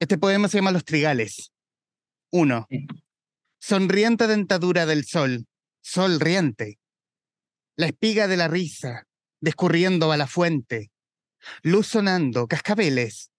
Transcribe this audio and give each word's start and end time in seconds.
Este 0.00 0.16
poema 0.16 0.48
se 0.48 0.56
llama 0.56 0.72
Los 0.72 0.86
Trigales. 0.86 1.52
Uno. 2.32 2.66
Sonriente 3.60 4.26
dentadura 4.26 4.86
del 4.86 5.04
sol, 5.04 5.46
sol 5.82 6.18
riente. 6.20 6.80
La 7.76 7.88
espiga 7.88 8.26
de 8.26 8.38
la 8.38 8.48
risa, 8.48 9.06
descurriendo 9.42 10.10
a 10.10 10.16
la 10.16 10.26
fuente. 10.26 10.90
Luz 11.62 11.88
sonando, 11.88 12.48
cascabeles. 12.48 13.30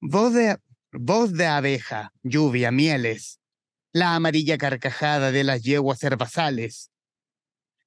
Voz 0.00 0.32
de, 0.32 0.56
voz 0.92 1.34
de 1.34 1.44
abeja, 1.44 2.10
lluvia, 2.22 2.70
mieles. 2.70 3.38
La 3.92 4.14
amarilla 4.14 4.56
carcajada 4.56 5.30
de 5.30 5.44
las 5.44 5.60
yeguas 5.60 6.02
herbazales. 6.02 6.90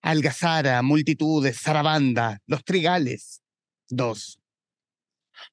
Algazara, 0.04 0.80
multitudes, 0.84 1.60
zarabanda, 1.60 2.38
los 2.46 2.64
trigales. 2.64 3.42
Dos. 3.90 4.40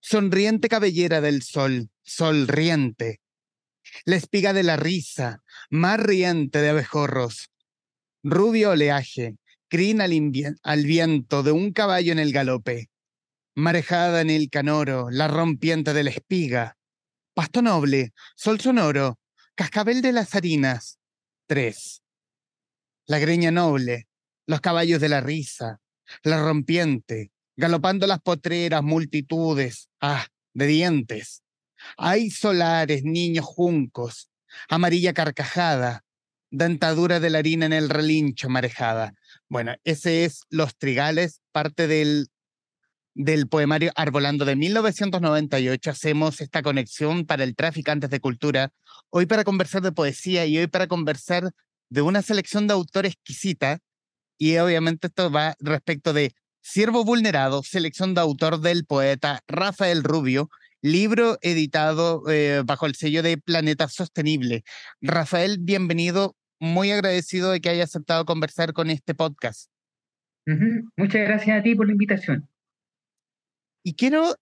Sonriente 0.00 0.68
cabellera 0.68 1.20
del 1.20 1.42
sol, 1.42 1.90
sol 2.02 2.48
riente. 2.48 3.20
La 4.04 4.16
espiga 4.16 4.52
de 4.52 4.62
la 4.62 4.76
risa, 4.76 5.42
más 5.70 6.00
riente 6.00 6.60
de 6.60 6.70
abejorros. 6.70 7.50
Rubio 8.22 8.70
oleaje, 8.70 9.36
crina 9.68 10.04
al, 10.62 10.84
viento 10.84 11.42
de 11.42 11.52
un 11.52 11.72
caballo 11.72 12.12
en 12.12 12.18
el 12.18 12.32
galope. 12.32 12.90
Marejada 13.54 14.20
en 14.20 14.30
el 14.30 14.48
canoro, 14.48 15.10
la 15.10 15.28
rompiente 15.28 15.92
de 15.92 16.04
la 16.04 16.10
espiga. 16.10 16.78
Pasto 17.34 17.62
noble, 17.62 18.12
sol 18.36 18.60
sonoro, 18.60 19.18
cascabel 19.54 20.02
de 20.02 20.12
las 20.12 20.34
harinas. 20.34 20.98
Tres. 21.46 22.02
La 23.06 23.18
greña 23.18 23.50
noble, 23.50 24.08
los 24.46 24.60
caballos 24.60 25.00
de 25.00 25.08
la 25.08 25.20
risa, 25.20 25.80
la 26.22 26.42
rompiente, 26.42 27.32
galopando 27.56 28.06
las 28.06 28.20
potreras, 28.20 28.82
multitudes, 28.82 29.88
ah, 30.00 30.26
de 30.54 30.66
dientes. 30.66 31.42
Hay 31.96 32.30
solares, 32.30 33.04
niños 33.04 33.44
juncos, 33.44 34.30
amarilla 34.68 35.12
carcajada, 35.12 36.04
dentadura 36.50 37.18
de 37.18 37.30
la 37.30 37.38
harina 37.38 37.66
en 37.66 37.72
el 37.72 37.88
relincho 37.88 38.48
marejada. 38.48 39.14
Bueno, 39.48 39.74
ese 39.84 40.24
es 40.24 40.42
Los 40.50 40.76
Trigales, 40.76 41.40
parte 41.50 41.86
del, 41.88 42.28
del 43.14 43.48
poemario 43.48 43.90
Arbolando 43.96 44.44
de 44.44 44.54
1998. 44.54 45.90
Hacemos 45.90 46.40
esta 46.40 46.62
conexión 46.62 47.24
para 47.24 47.44
el 47.44 47.56
Traficantes 47.56 48.10
de 48.10 48.20
Cultura, 48.20 48.70
hoy 49.10 49.26
para 49.26 49.44
conversar 49.44 49.82
de 49.82 49.92
poesía 49.92 50.46
y 50.46 50.58
hoy 50.58 50.66
para 50.66 50.86
conversar 50.86 51.50
de 51.88 52.02
una 52.02 52.22
selección 52.22 52.66
de 52.66 52.74
autores 52.74 53.14
exquisita. 53.14 53.78
Y 54.38 54.56
obviamente 54.58 55.06
esto 55.06 55.30
va 55.30 55.56
respecto 55.60 56.12
de 56.12 56.34
Siervo 56.62 57.04
Vulnerado, 57.04 57.64
selección 57.64 58.14
de 58.14 58.20
autor 58.20 58.60
del 58.60 58.86
poeta 58.86 59.40
Rafael 59.48 60.04
Rubio, 60.04 60.48
libro 60.80 61.36
editado 61.42 62.22
eh, 62.30 62.62
bajo 62.64 62.86
el 62.86 62.94
sello 62.94 63.24
de 63.24 63.36
Planeta 63.36 63.88
Sostenible. 63.88 64.62
Rafael, 65.00 65.58
bienvenido, 65.60 66.36
muy 66.60 66.92
agradecido 66.92 67.50
de 67.50 67.60
que 67.60 67.68
haya 67.68 67.82
aceptado 67.82 68.24
conversar 68.24 68.72
con 68.72 68.90
este 68.90 69.12
podcast. 69.12 69.70
Muchas 70.96 71.22
gracias 71.22 71.58
a 71.58 71.62
ti 71.64 71.74
por 71.74 71.86
la 71.86 71.92
invitación. 71.92 72.48
Y 73.82 73.94
quiero, 73.94 74.36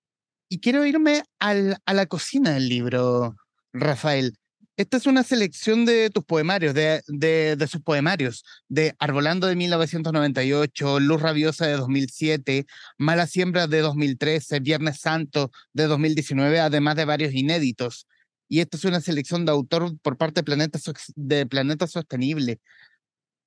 y 0.50 0.60
quiero 0.60 0.84
irme 0.84 1.22
al, 1.38 1.78
a 1.86 1.94
la 1.94 2.04
cocina 2.04 2.50
del 2.50 2.68
libro, 2.68 3.34
Rafael. 3.72 4.36
Esta 4.80 4.96
es 4.96 5.04
una 5.04 5.22
selección 5.24 5.84
de 5.84 6.08
tus 6.08 6.24
poemarios, 6.24 6.72
de, 6.72 7.02
de, 7.06 7.66
sus 7.66 7.82
poemarios, 7.82 8.46
de 8.66 8.94
Arbolando 8.98 9.46
de 9.46 9.54
1998, 9.54 11.00
Luz 11.00 11.20
Rabiosa 11.20 11.66
de 11.66 11.74
2007, 11.74 12.64
Mala 12.96 13.26
Siembra 13.26 13.66
de 13.66 13.80
2013, 13.80 14.60
Viernes 14.60 14.98
Santo 14.98 15.50
de 15.74 15.84
2019, 15.84 16.60
además 16.60 16.96
de 16.96 17.04
varios 17.04 17.34
inéditos. 17.34 18.06
Y 18.48 18.60
esta 18.60 18.78
es 18.78 18.86
una 18.86 19.02
selección 19.02 19.44
de 19.44 19.52
autor 19.52 19.98
por 20.00 20.16
parte 20.16 20.40
de 20.40 21.46
Planeta, 21.46 21.86
Sostenible. 21.86 22.58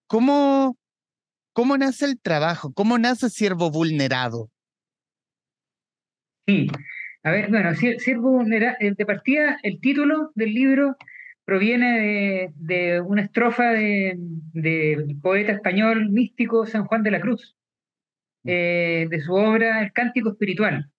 ¿Cómo, 0.05 0.77
¿Cómo 1.51 1.75
nace 1.79 2.05
el 2.05 2.21
trabajo? 2.21 2.71
¿Cómo 2.73 3.00
nace 3.00 3.31
Siervo 3.31 3.71
Vulnerado? 3.71 4.51
Sí, 6.45 6.67
a 7.23 7.31
ver, 7.31 7.50
bueno, 7.50 7.73
Siervo 7.73 8.29
Vulnerado, 8.33 8.75
eh, 8.79 8.94
de 8.95 9.05
partida, 9.07 9.57
el 9.63 9.79
título 9.81 10.31
del 10.35 10.53
libro 10.53 10.95
proviene 11.45 12.51
de, 12.55 13.01
una 13.01 13.23
estrofa 13.23 13.71
del 13.71 15.17
poeta 15.21 15.51
español 15.51 16.09
místico 16.09 16.65
San 16.65 16.85
Juan 16.85 17.03
de 17.03 17.11
la 17.11 17.21
Cruz, 17.21 17.55
mm. 18.43 18.49
eh, 18.49 19.07
de 19.09 19.19
su 19.21 19.33
obra 19.33 19.81
El 19.81 19.91
Cántico 19.91 20.29
Espiritual. 20.29 20.89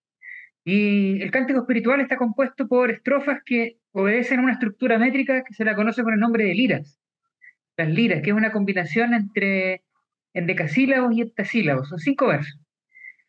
Y 0.66 1.20
el 1.20 1.30
cántico 1.30 1.60
espiritual 1.60 2.00
está 2.00 2.16
compuesto 2.16 2.66
por 2.66 2.90
estrofas 2.90 3.40
que 3.44 3.76
obedecen 3.92 4.40
a 4.40 4.42
una 4.44 4.54
estructura 4.54 4.98
métrica 4.98 5.44
que 5.44 5.52
se 5.52 5.64
la 5.64 5.76
conoce 5.76 6.02
con 6.02 6.14
el 6.14 6.20
nombre 6.20 6.44
de 6.44 6.54
liras. 6.54 6.98
Las 7.76 7.90
liras, 7.90 8.22
que 8.22 8.30
es 8.30 8.36
una 8.36 8.50
combinación 8.50 9.12
entre 9.12 9.82
endecasílabos 10.32 11.14
y 11.14 11.20
heptasílabos, 11.20 11.90
son 11.90 11.98
cinco 11.98 12.28
versos. 12.28 12.58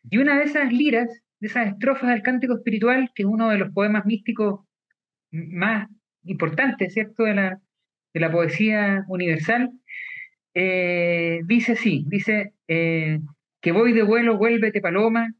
Y 0.08 0.16
una 0.16 0.38
de 0.38 0.44
esas 0.44 0.72
liras, 0.72 1.08
de 1.40 1.48
esas 1.48 1.66
estrofas 1.68 2.08
del 2.08 2.22
cántico 2.22 2.54
espiritual, 2.54 3.10
que 3.14 3.24
es 3.24 3.28
uno 3.28 3.50
de 3.50 3.58
los 3.58 3.70
poemas 3.72 4.06
místicos 4.06 4.60
más 5.30 5.88
importante, 6.26 6.90
¿cierto?, 6.90 7.24
de 7.24 7.34
la, 7.34 7.60
de 8.14 8.20
la 8.20 8.30
poesía 8.30 9.04
universal, 9.08 9.70
eh, 10.54 11.40
dice 11.44 11.72
así, 11.72 12.04
dice, 12.06 12.52
eh, 12.68 13.20
que 13.60 13.72
voy 13.72 13.92
de 13.92 14.02
vuelo, 14.02 14.38
vuélvete 14.38 14.80
paloma, 14.80 15.34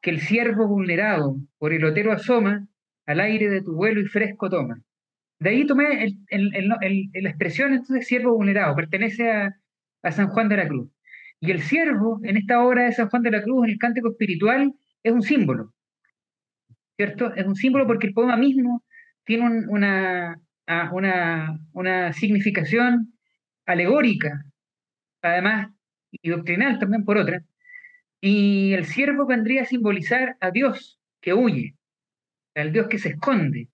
que 0.00 0.10
el 0.10 0.20
ciervo 0.20 0.66
vulnerado 0.66 1.36
por 1.58 1.72
el 1.72 1.84
otero 1.84 2.12
asoma, 2.12 2.66
al 3.06 3.20
aire 3.20 3.48
de 3.48 3.62
tu 3.62 3.74
vuelo 3.74 4.00
y 4.00 4.06
fresco 4.06 4.50
toma. 4.50 4.80
De 5.38 5.50
ahí 5.50 5.66
tomé 5.66 6.04
el, 6.28 6.68
la 6.68 7.28
expresión 7.28 7.72
entonces 7.72 8.06
ciervo 8.06 8.34
vulnerado, 8.34 8.74
pertenece 8.76 9.30
a, 9.30 9.56
a 10.02 10.12
San 10.12 10.28
Juan 10.28 10.48
de 10.48 10.56
la 10.56 10.68
Cruz. 10.68 10.88
Y 11.40 11.50
el 11.50 11.60
ciervo, 11.62 12.20
en 12.22 12.36
esta 12.36 12.64
obra 12.64 12.84
de 12.84 12.92
San 12.92 13.08
Juan 13.08 13.22
de 13.22 13.32
la 13.32 13.42
Cruz, 13.42 13.64
en 13.64 13.72
el 13.72 13.78
cántico 13.78 14.10
espiritual, 14.10 14.72
es 15.02 15.12
un 15.12 15.22
símbolo, 15.22 15.72
¿cierto? 16.96 17.34
Es 17.34 17.46
un 17.46 17.56
símbolo 17.56 17.86
porque 17.86 18.06
el 18.06 18.12
poema 18.12 18.36
mismo 18.36 18.84
tiene 19.24 19.66
una, 19.68 20.40
una, 20.92 21.58
una 21.72 22.12
significación 22.12 23.12
alegórica, 23.66 24.44
además, 25.22 25.70
y 26.10 26.30
doctrinal 26.30 26.78
también 26.78 27.04
por 27.04 27.18
otra. 27.18 27.42
Y 28.20 28.72
el 28.74 28.84
siervo 28.84 29.26
vendría 29.26 29.62
a 29.62 29.66
simbolizar 29.66 30.36
a 30.40 30.50
Dios 30.50 31.00
que 31.20 31.34
huye, 31.34 31.74
al 32.54 32.72
Dios 32.72 32.88
que 32.88 32.98
se 32.98 33.10
esconde, 33.10 33.68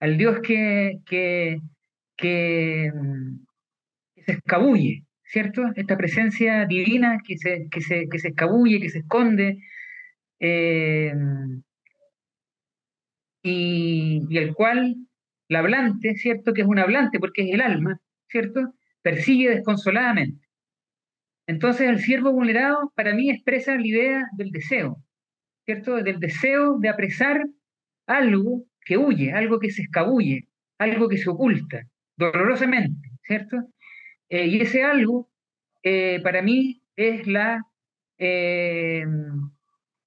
al 0.00 0.16
Dios 0.18 0.40
que, 0.40 0.98
que, 1.06 1.60
que, 2.16 2.92
se 4.24 4.32
escabulle, 4.32 5.04
¿cierto? 5.24 5.62
Esta 5.74 5.96
presencia 5.96 6.66
divina 6.66 7.18
que 7.26 7.38
se, 7.38 7.68
que 7.70 7.80
se, 7.80 8.08
que 8.08 8.18
se 8.18 8.28
escabulle, 8.28 8.80
que 8.80 8.90
se 8.90 8.98
esconde, 8.98 9.58
eh, 10.40 11.12
y, 13.42 14.36
el 14.36 14.54
cual 14.54 14.96
la 15.48 15.60
hablante, 15.60 16.14
¿cierto? 16.16 16.52
Que 16.52 16.62
es 16.62 16.66
un 16.66 16.78
hablante 16.78 17.18
porque 17.18 17.42
es 17.42 17.54
el 17.54 17.60
alma, 17.60 18.00
¿cierto? 18.28 18.74
Persigue 19.02 19.50
desconsoladamente. 19.50 20.46
Entonces 21.46 21.88
el 21.88 22.00
siervo 22.00 22.32
vulnerado 22.32 22.92
para 22.94 23.14
mí 23.14 23.30
expresa 23.30 23.74
la 23.74 23.86
idea 23.86 24.28
del 24.36 24.50
deseo, 24.50 25.02
¿cierto? 25.64 25.96
Del 25.96 26.20
deseo 26.20 26.78
de 26.78 26.88
apresar 26.90 27.46
algo 28.06 28.64
que 28.84 28.98
huye, 28.98 29.32
algo 29.32 29.58
que 29.58 29.70
se 29.70 29.82
escabulle, 29.82 30.48
algo 30.78 31.08
que 31.08 31.18
se 31.18 31.30
oculta 31.30 31.86
dolorosamente, 32.16 33.10
¿cierto? 33.22 33.56
Eh, 34.28 34.46
y 34.46 34.60
ese 34.60 34.82
algo 34.82 35.30
eh, 35.82 36.20
para 36.22 36.42
mí 36.42 36.82
es 36.96 37.26
la 37.26 37.64
eh, 38.18 39.06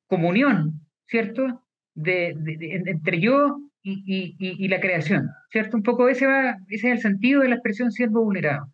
comunión, 0.07 0.85
¿cierto? 1.07 1.63
De, 2.01 2.35
entre 2.87 3.19
yo 3.19 3.59
y, 3.83 4.67
la 4.67 4.79
creación, 4.79 5.29
¿cierto? 5.51 5.77
Un 5.77 5.83
poco 5.83 6.09
ese, 6.09 6.27
va, 6.27 6.57
ese 6.69 6.87
es 6.87 6.93
el 6.93 6.99
sentido 6.99 7.41
de 7.41 7.49
la 7.49 7.55
expresión 7.55 7.91
siervo 7.91 8.23
vulnerado. 8.23 8.71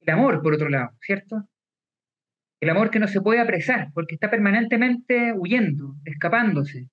El 0.00 0.10
amor, 0.10 0.42
por 0.42 0.54
otro 0.54 0.68
lado, 0.68 0.90
¿cierto? 1.00 1.48
El 2.60 2.70
amor 2.70 2.90
que 2.90 2.98
no 2.98 3.08
se 3.08 3.20
puede 3.20 3.40
apresar, 3.40 3.88
porque 3.94 4.14
está 4.14 4.30
permanentemente 4.30 5.32
huyendo, 5.36 5.94
escapándose, 6.04 6.88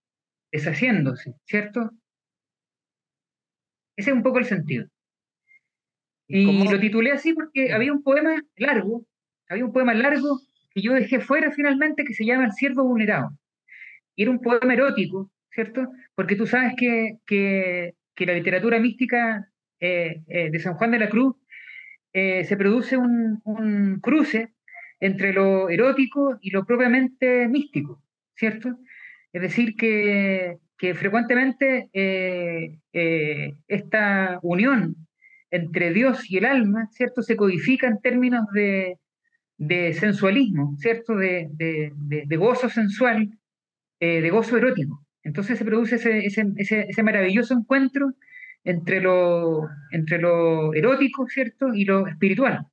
deshaciéndose, 0.51 1.33
¿cierto? 1.45 1.91
Ese 3.95 4.11
es 4.11 4.15
un 4.15 4.23
poco 4.23 4.39
el 4.39 4.45
sentido. 4.45 4.87
Y 6.27 6.67
lo 6.67 6.79
titulé 6.79 7.11
así 7.11 7.33
porque 7.33 7.71
había 7.71 7.93
un 7.93 8.01
poema 8.01 8.35
largo, 8.57 9.05
había 9.47 9.65
un 9.65 9.71
poema 9.71 9.93
largo 9.93 10.39
que 10.71 10.81
yo 10.81 10.93
dejé 10.93 11.19
fuera 11.19 11.51
finalmente 11.51 12.03
que 12.03 12.13
se 12.13 12.25
llama 12.25 12.45
El 12.45 12.51
siervo 12.51 12.83
vulnerado. 12.83 13.29
Y 14.15 14.23
era 14.23 14.31
un 14.31 14.41
poema 14.41 14.73
erótico, 14.73 15.31
¿cierto? 15.51 15.87
Porque 16.15 16.35
tú 16.35 16.45
sabes 16.47 16.73
que, 16.77 17.17
que, 17.25 17.93
la 18.25 18.33
literatura 18.33 18.79
mística 18.79 19.49
eh, 19.79 20.23
eh, 20.27 20.49
de 20.51 20.59
San 20.59 20.75
Juan 20.75 20.91
de 20.91 20.99
la 20.99 21.09
Cruz 21.09 21.35
eh, 22.13 22.45
se 22.45 22.57
produce 22.57 22.97
un, 22.97 23.99
cruce 24.01 24.53
entre 24.99 25.33
lo 25.33 25.69
erótico 25.69 26.37
y 26.41 26.51
lo 26.51 26.65
propiamente 26.65 27.47
místico, 27.47 28.01
¿cierto? 28.35 28.77
Es 29.33 29.41
decir, 29.41 29.75
que, 29.75 30.57
que 30.77 30.93
frecuentemente 30.93 31.89
esta 33.67 34.39
unión 34.41 34.95
entre 35.55 35.93
Dios 35.93 36.29
y 36.29 36.37
el 36.37 36.45
alma, 36.45 36.89
¿cierto? 36.91 37.21
Se 37.21 37.35
codifica 37.35 37.87
en 37.87 38.01
términos 38.01 38.45
de, 38.53 38.97
sensualismo, 39.93 40.75
¿cierto? 40.77 41.15
De, 41.15 42.25
gozo 42.37 42.69
sensual, 42.69 43.29
eh, 43.99 44.21
de 44.21 44.29
gozo 44.29 44.57
erótico. 44.57 45.05
Entonces 45.23 45.57
se 45.57 45.65
produce 45.65 45.95
ese, 45.95 47.03
maravilloso 47.03 47.53
encuentro 47.53 48.13
entre 48.63 49.01
lo, 49.01 49.67
entre 49.91 50.19
lo 50.19 50.73
erótico, 50.73 51.27
¿cierto? 51.27 51.73
Y 51.73 51.85
lo 51.85 52.07
espiritual. 52.07 52.67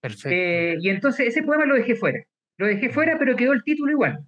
Perfecto. 0.00 0.80
y 0.80 0.90
entonces 0.90 1.26
ese 1.26 1.42
poema 1.42 1.66
lo 1.66 1.74
dejé 1.74 1.96
fuera. 1.96 2.24
Lo 2.56 2.66
dejé 2.66 2.90
fuera, 2.90 3.18
pero 3.18 3.36
quedó 3.36 3.52
el 3.52 3.62
título 3.62 3.92
igual. 3.92 4.24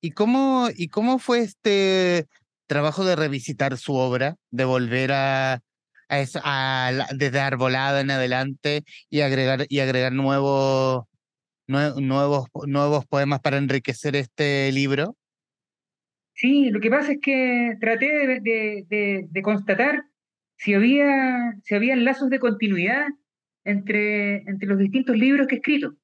¿Y 0.00 0.12
cómo, 0.12 0.68
¿Y 0.74 0.88
cómo 0.88 1.18
fue 1.18 1.40
este 1.40 2.26
trabajo 2.66 3.04
de 3.04 3.16
revisitar 3.16 3.76
su 3.76 3.94
obra, 3.94 4.36
de 4.50 4.64
volver 4.64 5.12
a, 5.12 5.60
a, 6.08 6.20
eso, 6.20 6.40
a 6.42 7.06
desde 7.14 7.40
Arbolada 7.40 8.00
en 8.00 8.10
adelante 8.10 8.84
y 9.10 9.20
agregar, 9.20 9.66
y 9.68 9.80
agregar 9.80 10.12
nuevos, 10.12 11.04
nuevos, 11.70 12.48
nuevos 12.66 13.06
poemas 13.06 13.40
para 13.40 13.58
enriquecer 13.58 14.16
este 14.16 14.70
libro? 14.72 15.16
Sí, 16.34 16.70
lo 16.70 16.80
que 16.80 16.90
pasa 16.90 17.12
es 17.12 17.18
que 17.20 17.76
traté 17.80 18.40
de, 18.40 19.28
de, 19.30 19.42
constatar 19.42 20.04
si 20.56 20.74
había, 20.74 21.54
si 21.62 21.74
había 21.74 21.96
lazos 21.96 22.30
de 22.30 22.38
continuidad 22.38 23.06
entre, 23.64 24.36
entre 24.48 24.68
los 24.68 24.78
distintos 24.78 25.16
libros 25.16 25.46
que 25.46 25.56
he 25.56 25.58
escrito. 25.58 25.96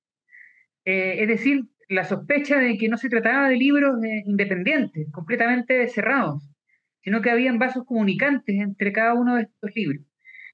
Eh, 0.85 1.23
es 1.23 1.29
decir, 1.29 1.65
la 1.89 2.05
sospecha 2.05 2.59
de 2.59 2.77
que 2.77 2.89
no 2.89 2.99
se 2.99 3.09
trataba 3.09 3.49
de 3.49 3.57
libros 3.57 4.03
eh, 4.05 4.23
independientes, 4.27 5.11
completamente 5.11 5.89
cerrados, 5.89 6.43
sino 7.03 7.23
que 7.23 7.31
habían 7.31 7.59
vasos 7.59 7.85
comunicantes 7.87 8.57
entre 8.57 8.93
cada 8.93 9.15
uno 9.15 9.37
de 9.37 9.43
estos 9.43 9.71
libros. 9.75 10.05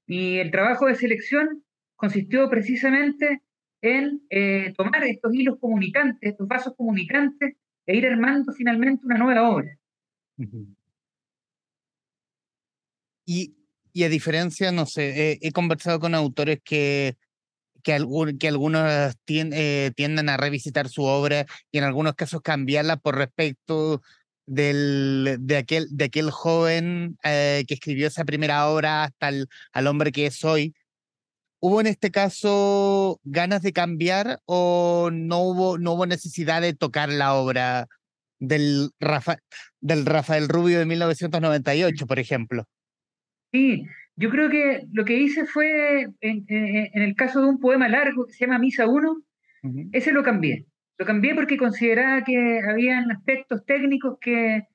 Y 0.07 0.37
el 0.37 0.51
trabajo 0.51 0.87
de 0.87 0.95
selección 0.95 1.63
consistió 1.95 2.49
precisamente 2.49 3.41
en 3.83 4.21
eh, 4.29 4.73
tomar 4.75 5.03
estos 5.03 5.33
hilos 5.35 5.59
comunicantes, 5.59 6.31
estos 6.31 6.47
vasos 6.47 6.73
comunicantes, 6.75 7.55
e 7.85 7.95
ir 7.95 8.07
armando 8.07 8.53
finalmente 8.53 9.05
una 9.05 9.17
nueva 9.17 9.49
obra. 9.49 9.77
y, 13.25 13.55
y, 13.91 14.03
a 14.03 14.09
diferencia, 14.09 14.71
no 14.71 14.85
sé, 14.85 15.37
he 15.41 15.51
conversado 15.51 15.99
con 15.99 16.15
autores 16.15 16.59
que 16.63 17.17
que, 17.83 18.37
que 18.39 18.47
algunos 18.47 19.15
eh, 19.27 19.91
tienden 19.95 20.29
a 20.29 20.37
revisitar 20.37 20.89
su 20.89 21.03
obra 21.03 21.45
y 21.71 21.77
en 21.77 21.83
algunos 21.83 22.15
casos 22.15 22.41
cambiarla 22.41 22.97
por 22.97 23.17
respecto 23.17 24.01
del, 24.45 25.37
de, 25.41 25.57
aquel, 25.57 25.87
de 25.91 26.05
aquel 26.05 26.31
joven 26.31 27.17
eh, 27.23 27.63
que 27.67 27.75
escribió 27.75 28.07
esa 28.07 28.25
primera 28.25 28.67
obra 28.69 29.03
hasta 29.03 29.29
el 29.29 29.47
al 29.73 29.87
hombre 29.87 30.11
que 30.11 30.25
es 30.25 30.43
hoy. 30.43 30.73
¿Hubo 31.65 31.79
en 31.79 31.87
este 31.87 32.11
caso 32.11 33.21
ganas 33.23 33.61
de 33.61 33.71
cambiar 33.71 34.41
o 34.43 35.09
no 35.13 35.39
hubo, 35.39 35.77
no 35.77 35.93
hubo 35.93 36.05
necesidad 36.05 36.61
de 36.61 36.73
tocar 36.73 37.07
la 37.07 37.35
obra 37.35 37.87
del, 38.37 38.89
Rafa, 38.99 39.37
del 39.79 40.05
Rafael 40.05 40.49
Rubio 40.49 40.79
de 40.79 40.85
1998, 40.85 42.05
por 42.05 42.19
ejemplo? 42.19 42.65
Sí, 43.53 43.85
yo 44.17 44.29
creo 44.29 44.49
que 44.49 44.87
lo 44.91 45.05
que 45.05 45.17
hice 45.17 45.45
fue, 45.45 46.09
en, 46.19 46.45
el 46.49 47.15
caso 47.15 47.39
de 47.39 47.47
un 47.47 47.61
poema 47.61 47.87
largo 47.87 48.25
que 48.25 48.33
se 48.33 48.45
llama 48.45 48.59
Misa 48.59 48.85
1, 48.85 49.23
ese 49.93 50.11
lo 50.11 50.21
cambié. 50.21 50.65
Lo 50.97 51.05
cambié 51.05 51.33
porque 51.33 51.55
consideraba 51.55 52.25
que 52.25 52.59
habían 52.59 53.09
aspectos 53.09 53.63
técnicos 53.65 54.17
que, 54.19 54.67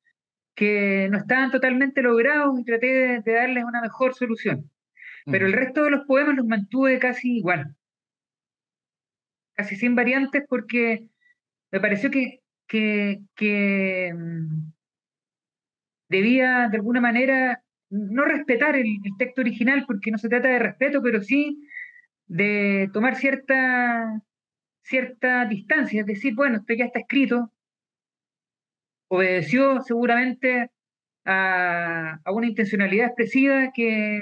que 0.55 1.09
no 1.11 1.19
estaban 1.19 1.51
totalmente 1.51 2.01
logrados 2.01 2.59
y 2.59 2.65
traté 2.65 3.21
de, 3.23 3.33
darles 3.35 3.65
una 3.65 3.83
mejor 3.83 4.15
solución. 4.15 4.71
Pero 5.31 5.47
el 5.47 5.53
resto 5.53 5.85
de 5.85 5.91
los 5.91 6.07
poemas 6.07 6.37
los 6.37 6.47
mantuve 6.47 6.99
casi 6.99 7.39
igual. 7.39 7.77
Casi 9.55 9.77
sin 9.77 9.95
variantes 9.95 10.45
porque 10.49 11.09
me 11.71 11.81
pareció 11.81 12.11
que, 12.11 12.41
que, 12.67 13.21
que 13.35 14.13
mm, 14.15 14.73
debía 16.09 16.69
de 16.71 16.77
alguna 16.77 17.01
manera 17.01 17.63
no 17.91 18.25
respetar 18.25 18.77
el, 18.77 18.99
texto 19.19 19.41
original, 19.41 19.85
porque 19.87 20.11
no 20.11 20.19
se 20.19 20.29
trata 20.29 20.49
de 20.49 20.59
respeto, 20.59 21.03
pero 21.03 21.21
sí 21.21 21.59
de 22.27 22.91
tomar 22.93 23.17
cierta, 23.17 24.23
cierta 24.83 25.47
distancia, 25.47 26.01
es 26.01 26.07
decir, 26.07 26.35
bueno, 26.35 26.59
esto 26.59 26.75
ya 26.75 26.85
está 26.85 27.01
escrito, 27.01 27.51
obedeció 29.09 29.81
seguramente 29.83 30.71
a, 31.25 32.21
una 32.27 32.47
intencionalidad 32.47 33.07
expresiva 33.07 33.71
que, 33.75 34.21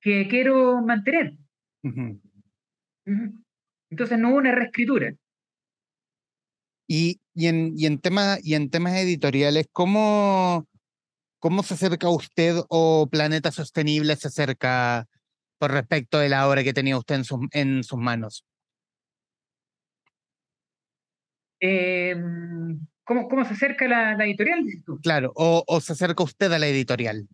que 0.00 0.28
quiero 0.28 0.80
mantener. 0.82 1.34
Entonces 3.90 4.18
no 4.18 4.30
hubo 4.30 4.36
una 4.38 4.54
reescritura. 4.54 5.14
Y, 6.86 7.20
y, 7.34 7.46
en, 7.48 7.74
y, 7.76 7.86
en 7.86 7.98
temas, 7.98 8.40
y 8.42 8.54
en 8.54 8.70
temas 8.70 8.94
editoriales, 8.94 9.68
¿cómo, 9.72 10.66
¿Cómo 11.40 11.62
se 11.62 11.74
acerca 11.74 12.08
usted 12.08 12.56
o 12.68 13.08
Planeta 13.08 13.52
Sostenible 13.52 14.16
se 14.16 14.28
acerca 14.28 15.06
por 15.58 15.70
respecto 15.70 16.18
de 16.18 16.28
la 16.28 16.48
obra 16.48 16.64
que 16.64 16.72
tenía 16.72 16.98
usted 16.98 17.16
en, 17.16 17.24
sus, 17.24 17.38
en 17.52 17.84
sus 17.84 17.98
manos? 17.98 18.44
Em, 21.60 22.80
¿cómo, 23.04 23.28
¿cómo, 23.28 23.44
se 23.44 23.54
acerca 23.54 23.86
la, 23.86 24.24
editorial, 24.24 24.64
dices 24.64 24.84
tú? 24.84 24.98
Claro, 25.00 25.32
o, 25.36 25.64
o, 25.66 25.80
se 25.80 25.92
acerca 25.92 26.24
usted 26.24 26.52
a 26.52 26.58
la 26.58 26.66
editorial. 26.66 27.28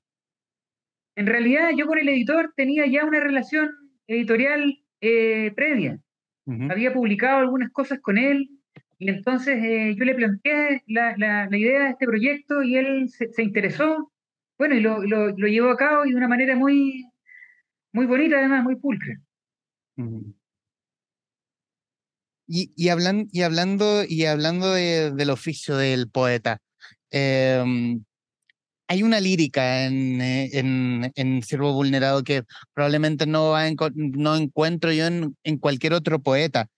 En 1.16 1.26
realidad, 1.26 1.70
yo 1.76 1.86
con 1.86 1.98
el 1.98 2.08
editor 2.08 2.52
tenía 2.56 2.86
ya 2.86 3.04
una 3.04 3.20
relación 3.20 3.70
editorial 4.06 4.78
eh, 5.00 5.52
previa. 5.54 6.00
Había 6.46 6.92
publicado 6.92 7.38
algunas 7.38 7.70
cosas 7.70 8.00
con 8.00 8.18
él, 8.18 8.50
y 8.98 9.08
entonces 9.08 9.56
eh, 9.62 9.94
yo 9.98 10.04
le 10.04 10.14
planteé 10.14 10.82
la, 10.86 11.16
la, 11.16 11.56
idea 11.56 11.84
de 11.84 11.90
este 11.90 12.06
proyecto 12.06 12.62
y 12.62 12.76
él 12.76 13.08
se, 13.08 13.42
interesó, 13.42 14.12
bueno, 14.58 14.74
y 14.74 14.80
lo, 14.80 15.02
lo, 15.02 15.28
lo, 15.28 15.46
llevó 15.48 15.70
a 15.70 15.76
cabo 15.76 16.04
y 16.04 16.10
de 16.10 16.16
una 16.16 16.28
manera 16.28 16.54
muy, 16.54 17.06
muy 17.92 18.06
bonita, 18.06 18.38
además, 18.38 18.62
muy 18.62 18.76
pulcra. 18.76 19.14
Y, 22.46 22.72
y, 22.76 22.88
hablan, 22.90 23.26
y 23.32 23.40
hablando, 23.42 24.04
y 24.06 24.26
hablando 24.26 24.72
de, 24.74 25.12
del 25.12 25.30
oficio 25.30 25.76
del 25.76 26.10
poeta, 26.10 26.58
em, 27.10 28.04
hay 28.88 29.02
una 29.02 29.20
lírica 29.20 29.86
en, 29.86 30.20
eh, 30.20 30.50
en, 30.52 31.12
en 31.14 31.42
Siervo 31.42 31.72
Vulnerado 31.72 32.22
que 32.22 32.44
probablemente 32.74 33.26
no, 33.26 33.50
va 33.50 33.64
no 33.94 34.36
encuentro 34.36 34.92
yo 34.92 35.06
en, 35.06 35.36
en 35.42 35.58
cualquier 35.58 35.94
otro 35.94 36.20
poeta. 36.22 36.68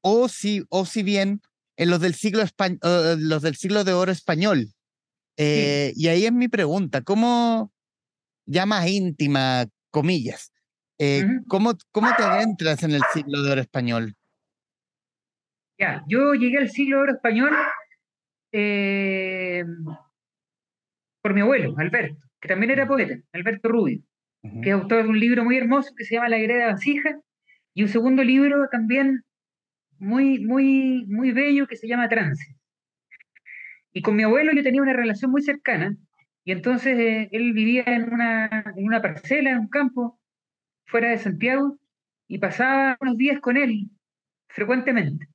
O 0.00 0.28
si, 0.28 0.64
o 0.68 0.86
si 0.86 1.02
bien 1.02 1.40
en 1.76 1.90
los 1.90 2.00
del 2.00 2.14
siglo, 2.14 2.42
uh, 2.42 3.16
los 3.18 3.42
del 3.42 3.56
siglo 3.56 3.84
de 3.84 3.92
oro 3.92 4.12
español. 4.12 4.68
Eh, 5.36 5.92
y 5.94 6.08
ahí 6.08 6.26
es 6.26 6.32
mi 6.32 6.48
pregunta, 6.48 7.02
¿cómo, 7.02 7.72
ya 8.44 8.66
más 8.66 8.88
íntima, 8.88 9.66
comillas, 9.90 10.52
eh, 10.98 11.24
¿cómo, 11.46 11.74
¿cómo 11.92 12.08
te 12.16 12.24
adentras 12.24 12.82
en 12.82 12.90
el 12.90 13.02
siglo 13.12 13.42
de 13.42 13.52
oro 13.52 13.60
español? 13.60 14.16
Ya, 15.78 16.04
yo 16.08 16.34
llegué 16.34 16.58
al 16.58 16.70
siglo 16.70 16.96
de 16.96 17.02
oro 17.04 17.12
español 17.12 17.52
eh, 18.50 19.64
por 21.22 21.34
mi 21.34 21.40
abuelo, 21.40 21.74
Alberto, 21.78 22.16
que 22.40 22.48
también 22.48 22.70
era 22.70 22.86
poeta, 22.86 23.16
Alberto 23.32 23.68
Rubio, 23.68 24.00
que 24.62 24.70
es 24.70 24.74
autor 24.74 25.02
de 25.02 25.08
un 25.08 25.18
libro 25.18 25.44
muy 25.44 25.56
hermoso 25.56 25.92
que 25.96 26.04
se 26.04 26.14
llama 26.14 26.28
La 26.28 26.38
Hereda 26.38 26.72
Vasija, 26.72 27.20
y 27.74 27.82
un 27.82 27.88
segundo 27.88 28.24
libro 28.24 28.68
también 28.70 29.22
muy, 29.98 30.38
muy, 30.44 31.04
muy 31.06 31.32
bello 31.32 31.66
que 31.66 31.76
se 31.76 31.88
llama 31.88 32.08
Trance. 32.08 32.56
Y 33.92 34.02
con 34.02 34.16
mi 34.16 34.22
abuelo 34.22 34.52
yo 34.52 34.62
tenía 34.62 34.82
una 34.82 34.92
relación 34.92 35.30
muy 35.30 35.42
cercana, 35.42 35.96
y 36.44 36.52
entonces 36.52 36.98
eh, 36.98 37.28
él 37.32 37.52
vivía 37.52 37.84
en 37.86 38.12
una, 38.12 38.72
en 38.76 38.84
una 38.86 39.02
parcela, 39.02 39.50
en 39.50 39.58
un 39.58 39.68
campo, 39.68 40.18
fuera 40.86 41.10
de 41.10 41.18
Santiago, 41.18 41.78
y 42.26 42.38
pasaba 42.38 42.96
unos 43.00 43.16
días 43.16 43.40
con 43.40 43.56
él, 43.56 43.90
frecuentemente. 44.48 45.26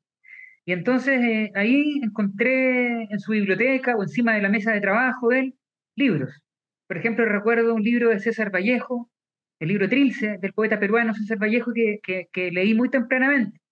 Y 0.65 0.71
entonces 0.71 1.19
eh, 1.21 1.51
ahí 1.55 1.99
encontré 2.01 3.03
en 3.03 3.19
su 3.19 3.33
biblioteca 3.33 3.95
o 3.95 4.03
encima 4.03 4.33
de 4.33 4.41
la 4.41 4.49
mesa 4.49 4.71
de 4.71 4.79
trabajo 4.79 5.29
de 5.29 5.39
él 5.39 5.55
libros. 5.95 6.41
Por 6.87 6.97
ejemplo, 6.97 7.25
recuerdo 7.25 7.73
un 7.73 7.83
libro 7.83 8.09
de 8.09 8.19
César 8.19 8.51
Vallejo, 8.53 9.09
el 9.59 9.69
libro 9.69 9.89
Trilce, 9.89 10.37
del 10.39 10.53
poeta 10.53 10.79
peruano 10.79 11.13
César 11.13 11.37
Vallejo, 11.41 11.71
que, 11.73 12.27
que, 12.31 12.51
leí 12.51 12.73
muy 12.73 12.89
tempranamente 12.89 13.63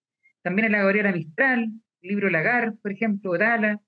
también 0.42 0.74
en 0.74 1.04
la 1.04 1.12
Mistral, 1.12 1.72
el 2.01 2.10
libro 2.10 2.30
Lagar, 2.30 2.74
por 2.82 2.92
ejemplo, 2.92 3.38
Dala, 3.38 3.80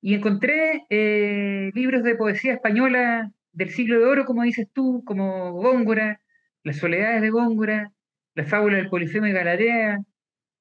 y 0.00 0.14
encontré 0.14 0.84
eh, 0.90 1.70
libros 1.74 2.02
de 2.02 2.14
poesía 2.14 2.54
española 2.54 3.32
del 3.52 3.70
siglo 3.70 3.98
de 3.98 4.04
oro, 4.04 4.24
como 4.24 4.42
dices 4.42 4.68
tú, 4.72 5.02
como 5.04 5.52
Góngora, 5.52 6.20
Las 6.62 6.76
soledades 6.76 7.22
de 7.22 7.30
Góngora, 7.30 7.92
La 8.34 8.44
fábula 8.44 8.76
del 8.76 8.90
Polifemo 8.90 9.26
y 9.26 9.32
Galatea, 9.32 9.98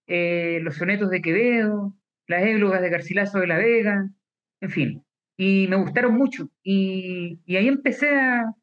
eh, 0.08 0.60
los 0.64 0.76
sonetos 0.78 1.10
de 1.10 1.22
Quevedo, 1.22 1.94
las 2.28 2.44
églogas 2.44 2.82
de 2.82 2.90
Garcilaso 2.90 3.40
de 3.40 3.48
la 3.48 3.58
Vega, 3.58 4.10
en 4.62 4.70
fin. 4.70 5.04
Y 5.38 5.68
me 5.68 5.76
gustaron 5.78 6.16
mucho. 6.16 6.50
Y, 6.64 7.40
ahí 7.56 7.68
empecé 7.68 8.10
a, 8.20 8.54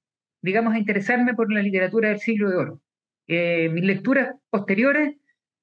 digamos, 0.42 0.74
a 0.74 0.78
interesarme 0.78 1.34
por 1.34 1.52
la 1.52 1.62
literatura 1.62 2.08
del 2.08 2.18
siglo 2.18 2.50
de 2.50 2.56
oro. 2.56 2.80
Eh, 3.26 3.70
mis 3.72 3.84
lecturas 3.84 4.34
posteriores 4.50 5.16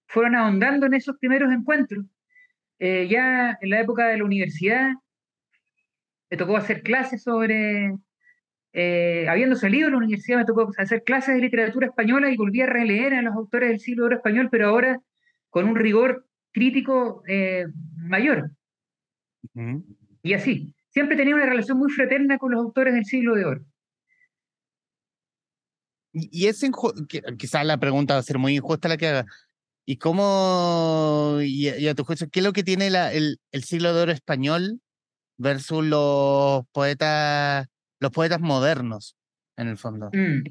fueron 0.08 0.36
ahondando 0.36 0.86
en 0.86 0.94
esos 0.94 1.18
primeros 1.18 1.52
encuentros. 1.52 2.06
Eh, 2.80 3.08
ya 3.10 3.58
en 3.62 3.70
la 3.70 3.82
época 3.82 4.08
de 4.08 4.18
la 4.18 4.24
universidad 4.24 4.92
me 6.32 6.38
tocó 6.38 6.58
hacer 6.58 6.82
clases 6.82 7.22
sobre, 7.24 7.94
eh, 8.74 9.28
habiendo 9.30 9.56
salido 9.56 9.86
de 9.88 9.92
la 9.92 9.98
universidad, 9.98 10.40
me 10.40 10.46
tocó 10.46 10.72
hacer 10.78 11.04
clases 11.04 11.36
de 11.36 11.42
literatura 11.42 11.88
española 11.88 12.32
y 12.32 12.38
volví 12.38 12.62
a 12.62 12.66
releer 12.66 13.14
a 13.14 13.22
los 13.22 13.36
autores 13.36 13.70
del 13.70 13.80
siglo 13.80 14.04
de 14.04 14.08
oro 14.08 14.16
español, 14.16 14.48
pero 14.50 14.70
ahora 14.70 15.00
con 15.50 15.68
un 15.68 15.76
rigor 15.76 16.26
crítico 16.54 17.22
eh, 17.28 17.68
mayor. 17.98 18.52
Y 20.24 20.34
así, 20.34 20.74
siempre 20.92 21.18
tenía 21.18 21.36
una 21.36 21.46
relación 21.46 21.78
muy 21.78 21.92
fraterna 21.92 22.38
con 22.38 22.52
los 22.52 22.62
autores 22.62 22.94
del 22.94 23.06
siglo 23.06 23.36
de 23.36 23.46
oro. 23.46 23.66
Y 26.14 26.48
es 26.48 26.62
quizás 27.38 27.66
la 27.66 27.80
pregunta 27.80 28.16
va 28.16 28.20
a 28.20 28.24
ser 28.24 28.38
muy 28.38 28.56
injusta 28.56 28.90
la 28.90 28.98
que 28.98 29.08
haga. 29.08 29.26
¿Y 29.86 29.98
cómo, 29.98 31.40
y, 31.42 31.88
a 31.88 31.96
tu 31.96 32.04
juicio, 32.04 32.30
qué 32.30 32.40
es 32.40 32.46
lo 32.46 32.54
que 32.54 32.64
tiene 32.64 32.88
el, 32.88 33.40
el 33.52 33.64
siglo 33.64 33.94
de 33.94 34.02
oro 34.04 34.12
español 34.12 34.82
versus 35.38 35.84
los 35.84 36.66
poetas, 36.72 37.68
los 38.00 38.12
poetas 38.12 38.40
modernos, 38.40 39.18
en 39.58 39.68
el 39.68 39.78
fondo. 39.78 40.10
Mm. 40.14 40.44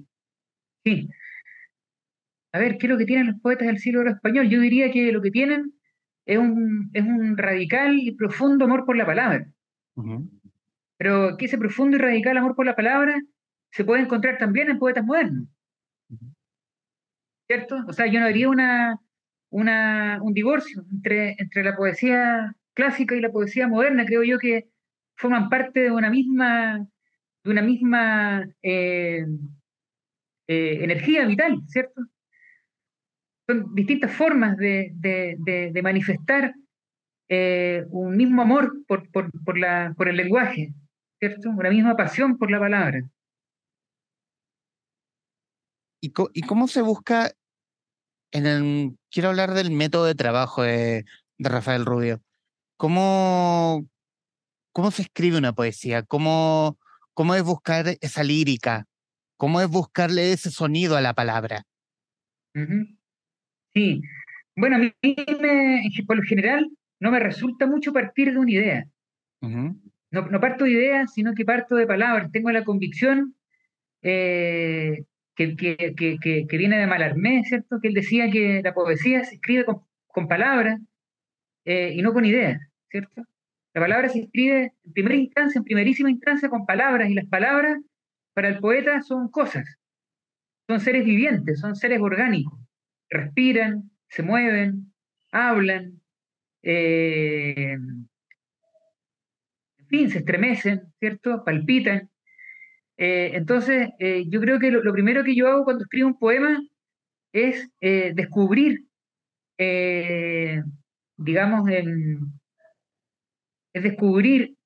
Sí. 0.85 1.09
A 2.53 2.59
ver, 2.59 2.77
¿qué 2.79 2.87
es 2.87 2.91
lo 2.91 2.99
que 2.99 3.05
tienen 3.05 3.29
los 3.29 3.41
poetas 3.41 3.69
del 3.69 3.79
siglo 3.79 4.09
español? 4.09 4.49
Yo 4.49 4.61
diría 4.61 4.91
que 4.91 5.13
lo 5.13 5.23
que 5.23 5.31
tienen 5.31 5.75
es 6.27 6.39
un, 6.39 6.91
es 6.93 7.05
un 7.05 7.37
radical 7.37 7.99
y 7.99 8.13
profundo 8.13 8.65
amor 8.65 8.85
por 8.85 8.97
la 8.97 9.07
palabra. 9.07 9.47
Pero 10.97 11.37
que 11.37 11.47
ese 11.47 11.59
profundo 11.59 11.97
y 11.97 12.01
radical 12.01 12.37
amor 12.37 12.55
por 12.55 12.67
la 12.67 12.77
palabra 12.77 13.21
se 13.71 13.85
puede 13.85 14.03
encontrar 14.03 14.39
también 14.39 14.71
en 14.71 14.79
poetas 14.79 15.05
modernos. 15.05 15.49
¿Cierto? 17.47 17.85
O 17.89 17.93
sea, 17.93 18.07
yo 18.07 18.21
no 18.21 18.27
haría 18.27 18.49
una, 18.49 18.99
una, 19.51 20.21
un 20.23 20.33
divorcio 20.35 20.85
entre, 20.93 21.37
entre 21.39 21.65
la 21.65 21.77
poesía 21.77 22.55
clásica 22.75 23.15
y 23.15 23.21
la 23.21 23.33
poesía 23.33 23.69
moderna. 23.69 24.05
Creo 24.07 24.23
yo 24.23 24.39
que 24.39 24.69
forman 25.17 25.49
parte 25.49 25.81
de 25.81 25.91
una 25.91 26.11
misma, 26.11 26.87
de 27.45 27.51
una 27.51 27.63
misma 27.63 28.49
eh, 28.63 29.27
eh, 30.47 30.79
energía 30.83 31.27
vital, 31.27 31.63
¿cierto? 31.69 32.01
Son 33.47 33.75
distintas 33.75 34.13
formas 34.13 34.57
de, 34.57 35.81
manifestar 35.83 36.55
eh, 37.31 37.87
un 37.91 38.17
mismo 38.17 38.43
amor 38.43 38.85
por, 38.89 39.09
por, 39.11 39.57
la, 39.57 39.95
por 39.97 40.09
el 40.09 40.17
lenguaje, 40.17 40.75
¿cierto? 41.21 41.51
Una 41.51 41.71
misma 41.71 41.97
pasión 41.97 42.37
por 42.37 42.51
la 42.51 42.59
palabra. 42.59 43.09
¿Y, 46.03 46.13
y 46.35 46.43
cómo 46.43 46.67
se 46.67 46.83
busca 46.83 47.31
en 48.33 48.47
el... 48.47 48.99
Quiero 49.11 49.29
hablar 49.29 49.55
del 49.55 49.71
método 49.71 50.07
de 50.07 50.17
trabajo 50.17 50.63
de, 50.63 51.05
de 51.39 51.49
Rafael 51.49 51.85
Rubio. 51.85 52.21
¿Cómo, 52.77 53.87
¿Cómo 54.73 54.91
se 54.91 55.03
escribe 55.03 55.39
una 55.39 55.53
poesía? 55.53 56.03
¿Cómo, 56.03 56.79
¿Cómo 57.15 57.37
es 57.37 57.45
buscar 57.45 57.87
esa 58.01 58.25
lírica? 58.25 58.87
¿Cómo 59.37 59.61
es 59.61 59.69
buscarle 59.69 60.33
ese 60.33 60.51
sonido 60.51 60.97
a 60.97 61.01
la 61.01 61.15
palabra? 61.15 61.65
Sí. 63.73 64.03
Bueno, 64.57 64.77
a 64.77 64.79
mí 64.79 64.95
por 66.07 66.17
lo 66.17 66.23
general 66.23 66.69
no 67.01 67.11
me 67.11 67.19
resulta 67.19 67.67
mucho 67.67 67.93
partir 67.93 68.33
de 68.33 68.39
una 68.39 68.51
idea. 68.51 68.87
no, 69.41 69.81
no, 70.11 70.41
parto 70.41 70.65
de 70.65 70.73
ideas, 70.73 71.13
sino 71.15 71.35
que 71.35 71.45
parto 71.45 71.75
de 71.77 71.87
palabras. 71.87 72.31
Tengo 72.31 72.51
la 72.51 72.65
convicción 72.65 73.35
eh, 74.03 75.05
que, 75.35 75.57
que, 75.57 76.47
que, 76.47 76.59
viene 76.59 76.79
de 76.79 76.87
Malarmé, 76.87 77.43
¿cierto? 77.45 77.81
Que 77.81 77.89
él 77.89 77.95
decía 77.95 78.31
que 78.31 78.61
la 78.63 78.75
poesía 78.75 79.25
se 79.25 79.37
escribe 79.37 79.65
con, 79.65 80.29
palabras 80.29 80.79
eh, 81.65 81.93
y 81.95 82.03
no 82.03 82.13
con 82.13 82.25
ideas, 82.25 82.61
¿cierto? 82.91 83.23
La 83.73 83.81
palabra 83.81 84.09
se 84.09 84.21
escribe 84.21 84.75
en 84.85 84.93
primera 84.93 85.15
instancia, 85.15 85.59
en 85.59 85.65
primerísima 85.65 86.11
instancia, 86.11 86.51
con 86.51 86.67
palabras, 86.67 87.09
y 87.09 87.15
las 87.15 87.27
palabras 87.27 87.79
para 88.35 88.49
el 88.49 88.59
poeta 88.59 89.01
son 89.03 89.29
cosas, 89.29 89.79
son 90.69 90.81
seres 90.81 91.05
vivientes, 91.05 91.61
son 91.61 91.77
seres 91.77 92.01
orgánicos, 92.01 92.59
respiran, 93.09 93.91
se 94.09 94.23
mueven, 94.23 94.93
hablan, 95.31 96.00
eh, 96.63 97.73
en 97.73 98.09
fin, 99.89 100.11
se 100.11 100.19
estremecen, 100.19 100.83
¿cierto? 100.99 101.45
Palpitan. 101.45 102.11
Eh, 102.97 103.33
entonces, 103.35 103.89
eh, 103.99 104.25
yo 104.29 104.41
creo 104.41 104.59
que 104.59 104.71
lo, 104.71 104.93
primero 104.93 105.25
que 105.25 105.35
yo 105.35 105.49
hago 105.49 105.65
cuando 105.65 105.85
escribo 105.85 106.09
un 106.09 106.19
poema 106.19 106.61
es 107.33 107.71
descubrir, 107.81 108.87
digamos, 111.17 111.71
es 113.73 113.83
descubrir 113.83 114.57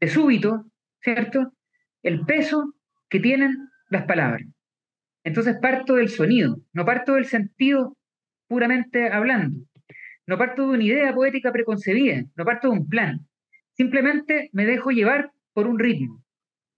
de 0.00 0.08
súbito, 0.08 0.64
¿cierto?, 1.00 1.52
el 2.02 2.24
peso 2.24 2.74
que 3.08 3.20
tienen 3.20 3.68
las 3.88 4.04
palabras. 4.06 4.42
Entonces 5.22 5.58
parto 5.60 5.94
del 5.94 6.08
sonido, 6.08 6.56
no 6.72 6.84
parto 6.84 7.14
del 7.14 7.26
sentido 7.26 7.96
puramente 8.48 9.12
hablando, 9.12 9.60
no 10.30 10.38
parto 10.38 10.62
de 10.62 10.74
una 10.74 10.84
idea 10.84 11.12
poética 11.12 11.50
preconcebida, 11.50 12.24
no 12.36 12.44
parto 12.44 12.70
de 12.70 12.78
un 12.78 12.88
plan, 12.88 13.26
simplemente 13.72 14.48
me 14.52 14.64
dejo 14.64 14.92
llevar 14.92 15.32
por 15.52 15.66
un 15.66 15.76
ritmo. 15.76 16.22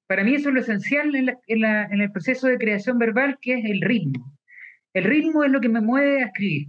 Para 0.07 0.25
mí 0.25 0.35
eso 0.35 0.49
es 0.49 0.55
lo 0.55 0.61
esencial 0.63 1.15
en, 1.15 1.37
en 1.47 2.01
el 2.01 2.11
proceso 2.13 2.47
de 2.47 2.57
creación 2.57 2.97
verbal, 2.97 3.37
que 3.43 3.59
es 3.59 3.65
el 3.67 3.83
ritmo. 3.83 4.33
El 4.95 5.05
ritmo 5.05 5.45
es 5.45 5.51
lo 5.51 5.61
que 5.61 5.69
me 5.69 5.83
mueve 5.83 6.23
a 6.23 6.27
escribir. 6.29 6.69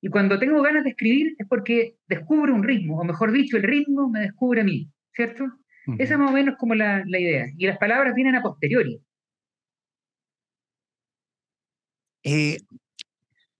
Y 0.00 0.08
cuando 0.08 0.38
tengo 0.38 0.62
ganas 0.62 0.84
de 0.84 0.90
escribir 0.90 1.36
es 1.38 1.46
porque 1.46 1.96
descubro 2.08 2.54
un 2.54 2.62
ritmo, 2.62 2.98
o 2.98 3.04
mejor 3.04 3.30
dicho, 3.30 3.58
el 3.58 3.62
ritmo 3.62 4.08
me 4.08 4.20
descubre 4.20 4.62
a 4.62 4.64
mí, 4.64 4.88
¿cierto? 5.12 5.44
Esa 5.98 6.14
es 6.14 6.18
más 6.18 6.30
o 6.30 6.32
menos 6.32 6.56
como 6.56 6.74
la, 6.74 7.04
idea. 7.06 7.48
Y 7.58 7.66
las 7.66 7.76
palabras 7.76 8.14
vienen 8.14 8.36
a 8.36 8.42
posteriori. 8.42 8.98
Eh, 12.22 12.56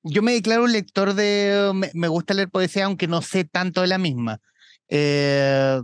yo 0.04 0.22
me 0.22 0.32
declaro 0.32 0.64
un 0.64 0.72
lector 0.72 1.14
de. 1.14 1.90
Me, 1.94 2.08
gusta 2.08 2.34
leer 2.34 2.50
poesía, 2.50 2.84
aunque 2.84 3.08
no 3.08 3.22
sé 3.22 3.44
tanto 3.44 3.80
de 3.80 3.86
la 3.88 3.98
misma. 3.98 4.40
Eh, 4.88 5.80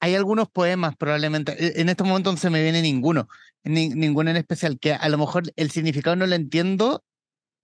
hay 0.00 0.14
algunos 0.14 0.48
poemas, 0.48 0.96
probablemente. 0.96 1.52
E, 1.58 1.80
en 1.80 1.88
este 1.88 2.04
momento 2.04 2.30
no 2.30 2.38
se 2.38 2.50
me 2.50 2.62
viene 2.62 2.80
ninguno, 2.80 3.28
ninguno 3.64 4.30
en 4.30 4.36
especial, 4.36 4.78
que 4.78 4.92
a 4.92 5.08
lo 5.08 5.18
mejor 5.18 5.52
el 5.56 5.70
significado 5.70 6.14
no 6.14 6.26
lo 6.26 6.36
entiendo, 6.36 7.04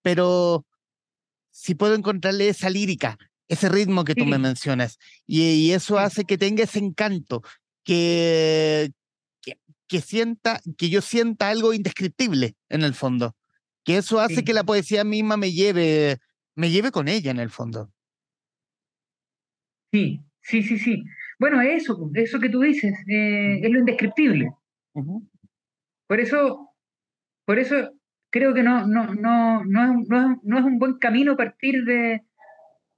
pero 0.03 0.67
si 1.53 1.77
puedo 1.77 1.95
encontrarle 1.95 2.49
esa 2.49 2.69
lírica, 2.69 3.17
ese 3.47 3.69
ritmo 3.69 4.05
que 4.05 4.17
tú 4.17 4.25
me 4.27 4.39
mencionas. 4.39 4.99
Y, 5.25 5.71
eso 5.71 5.99
hace 5.99 6.25
que 6.25 6.37
tenga 6.37 6.65
ese 6.65 6.81
encanto, 6.81 7.43
que, 7.85 8.91
que, 9.87 10.01
sienta, 10.01 10.61
que 10.77 10.91
yo 10.91 11.01
sienta 11.01 11.51
algo 11.51 11.73
indescriptible 11.73 12.57
en 12.69 12.83
el 12.83 12.95
fondo. 12.95 13.37
Que 13.85 13.99
eso 13.99 14.19
hace 14.19 14.45
que 14.45 14.55
la 14.55 14.64
poesía 14.64 15.05
misma 15.05 15.37
me 15.37 15.53
lleve, 15.53 16.19
me 16.57 16.71
lleve 16.71 16.91
con 16.91 17.07
ella 17.09 17.31
en 17.31 17.38
el 17.38 17.50
fondo. 17.50 17.91
Sí, 19.93 20.25
sí, 20.41 20.62
sí, 20.62 20.79
sí. 20.79 21.05
Bueno, 21.38 21.61
eso, 21.61 22.11
eso 22.14 22.41
que 22.41 22.49
tú 22.49 22.61
dices, 22.61 22.95
eh, 23.07 23.61
es 23.62 23.71
lo 23.71 23.79
indescriptible. 23.79 24.50
Por 26.07 26.21
eso, 26.21 26.71
por 27.45 27.59
eso 27.59 27.91
creo 28.31 28.55
que 28.55 28.62
no, 28.62 28.87
no, 28.87 29.14
no, 29.14 29.64
no, 29.64 30.00
es, 30.03 30.09
no, 30.43 30.59
es, 30.59 30.64
un 30.64 30.79
buen 30.79 30.95
camino 30.95 31.37
partir 31.37 31.85
de, 31.85 32.23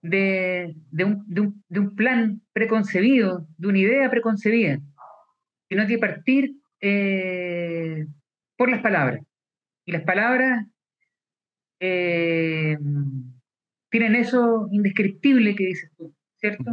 de, 0.03 0.75
de, 0.91 1.05
un, 1.05 1.25
de, 1.27 1.81
un, 1.81 1.95
plan 1.95 2.41
preconcebido, 2.53 3.47
de 3.59 3.69
una 3.69 3.79
idea 3.79 4.11
preconcebida, 4.11 4.79
sino 5.69 5.87
que 5.87 5.99
partir 5.99 6.57
eh, 6.81 8.07
por 8.57 8.71
las 8.71 8.81
palabras. 8.81 9.21
Y 9.85 9.93
las 9.93 10.03
palabras 10.03 10.67
eh, 11.81 12.77
tienen 13.91 14.15
eso 14.15 14.69
indescriptible 14.73 15.55
que 15.55 15.67
dices 15.67 15.91
tú, 15.97 16.15
¿cierto? 16.37 16.73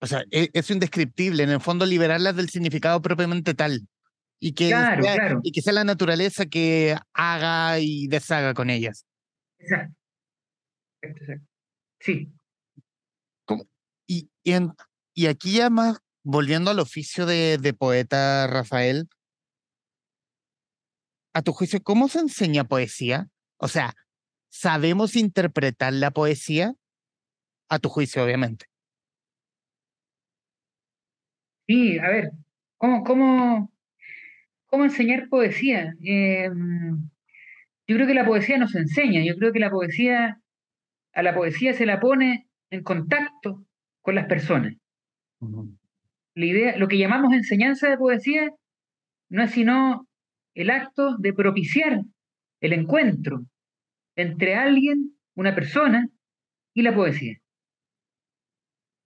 O 0.00 0.06
sea, 0.06 0.24
e, 0.30 0.50
es 0.52 0.70
indescriptible, 0.70 1.42
en 1.42 1.50
el 1.50 1.60
fondo 1.60 1.86
liberarlas 1.86 2.36
del 2.36 2.48
significado 2.48 3.00
propiamente 3.02 3.54
tal 3.54 3.86
y 4.38 4.52
que, 4.52 4.68
sea, 4.68 5.40
y 5.42 5.52
que 5.52 5.62
sea 5.62 5.72
la 5.72 5.84
naturaleza 5.84 6.46
que 6.46 6.96
haga 7.14 7.78
y 7.80 8.06
deshaga 8.06 8.54
con 8.54 8.70
ellas. 8.70 9.06
Exacto. 9.58 9.94
Exacto. 11.02 11.46
Sí. 12.00 12.32
Y, 14.06 14.30
y, 15.14 15.26
aquí 15.26 15.56
ya 15.56 15.70
más, 15.70 15.98
volviendo 16.22 16.70
al 16.70 16.78
oficio 16.78 17.26
de, 17.26 17.58
de 17.58 17.72
poeta 17.72 18.46
Rafael, 18.46 19.08
a 21.34 21.42
tu 21.42 21.52
juicio, 21.52 21.82
¿cómo 21.82 22.08
se 22.08 22.20
enseña 22.20 22.64
poesía? 22.64 23.28
O 23.58 23.68
sea, 23.68 23.94
¿sabemos 24.48 25.16
interpretar 25.16 25.92
la 25.92 26.10
poesía? 26.10 26.74
a 27.68 27.78
tu 27.78 27.88
juicio, 27.88 28.24
obviamente. 28.24 28.66
Sí, 31.66 31.98
a 31.98 32.08
ver, 32.08 32.30
¿cómo, 32.76 33.02
cómo, 33.02 33.72
cómo 34.66 34.84
enseñar 34.84 35.28
poesía? 35.28 35.94
Eh, 36.04 36.48
yo 37.88 37.96
creo 37.96 38.06
que 38.06 38.14
la 38.14 38.26
poesía 38.26 38.58
nos 38.58 38.74
enseña, 38.74 39.24
yo 39.24 39.36
creo 39.36 39.52
que 39.52 39.58
la 39.58 39.70
poesía, 39.70 40.40
a 41.12 41.22
la 41.22 41.34
poesía 41.34 41.72
se 41.72 41.86
la 41.86 41.98
pone 41.98 42.46
en 42.70 42.82
contacto 42.82 43.64
con 44.00 44.14
las 44.14 44.26
personas. 44.26 44.74
La 46.34 46.44
idea, 46.44 46.76
lo 46.76 46.88
que 46.88 46.98
llamamos 46.98 47.32
enseñanza 47.32 47.88
de 47.88 47.98
poesía 47.98 48.50
no 49.28 49.42
es 49.42 49.50
sino 49.50 50.06
el 50.54 50.70
acto 50.70 51.16
de 51.18 51.32
propiciar 51.32 52.02
el 52.60 52.72
encuentro 52.72 53.44
entre 54.16 54.54
alguien, 54.54 55.16
una 55.34 55.54
persona, 55.54 56.08
y 56.74 56.82
la 56.82 56.94
poesía. 56.94 57.38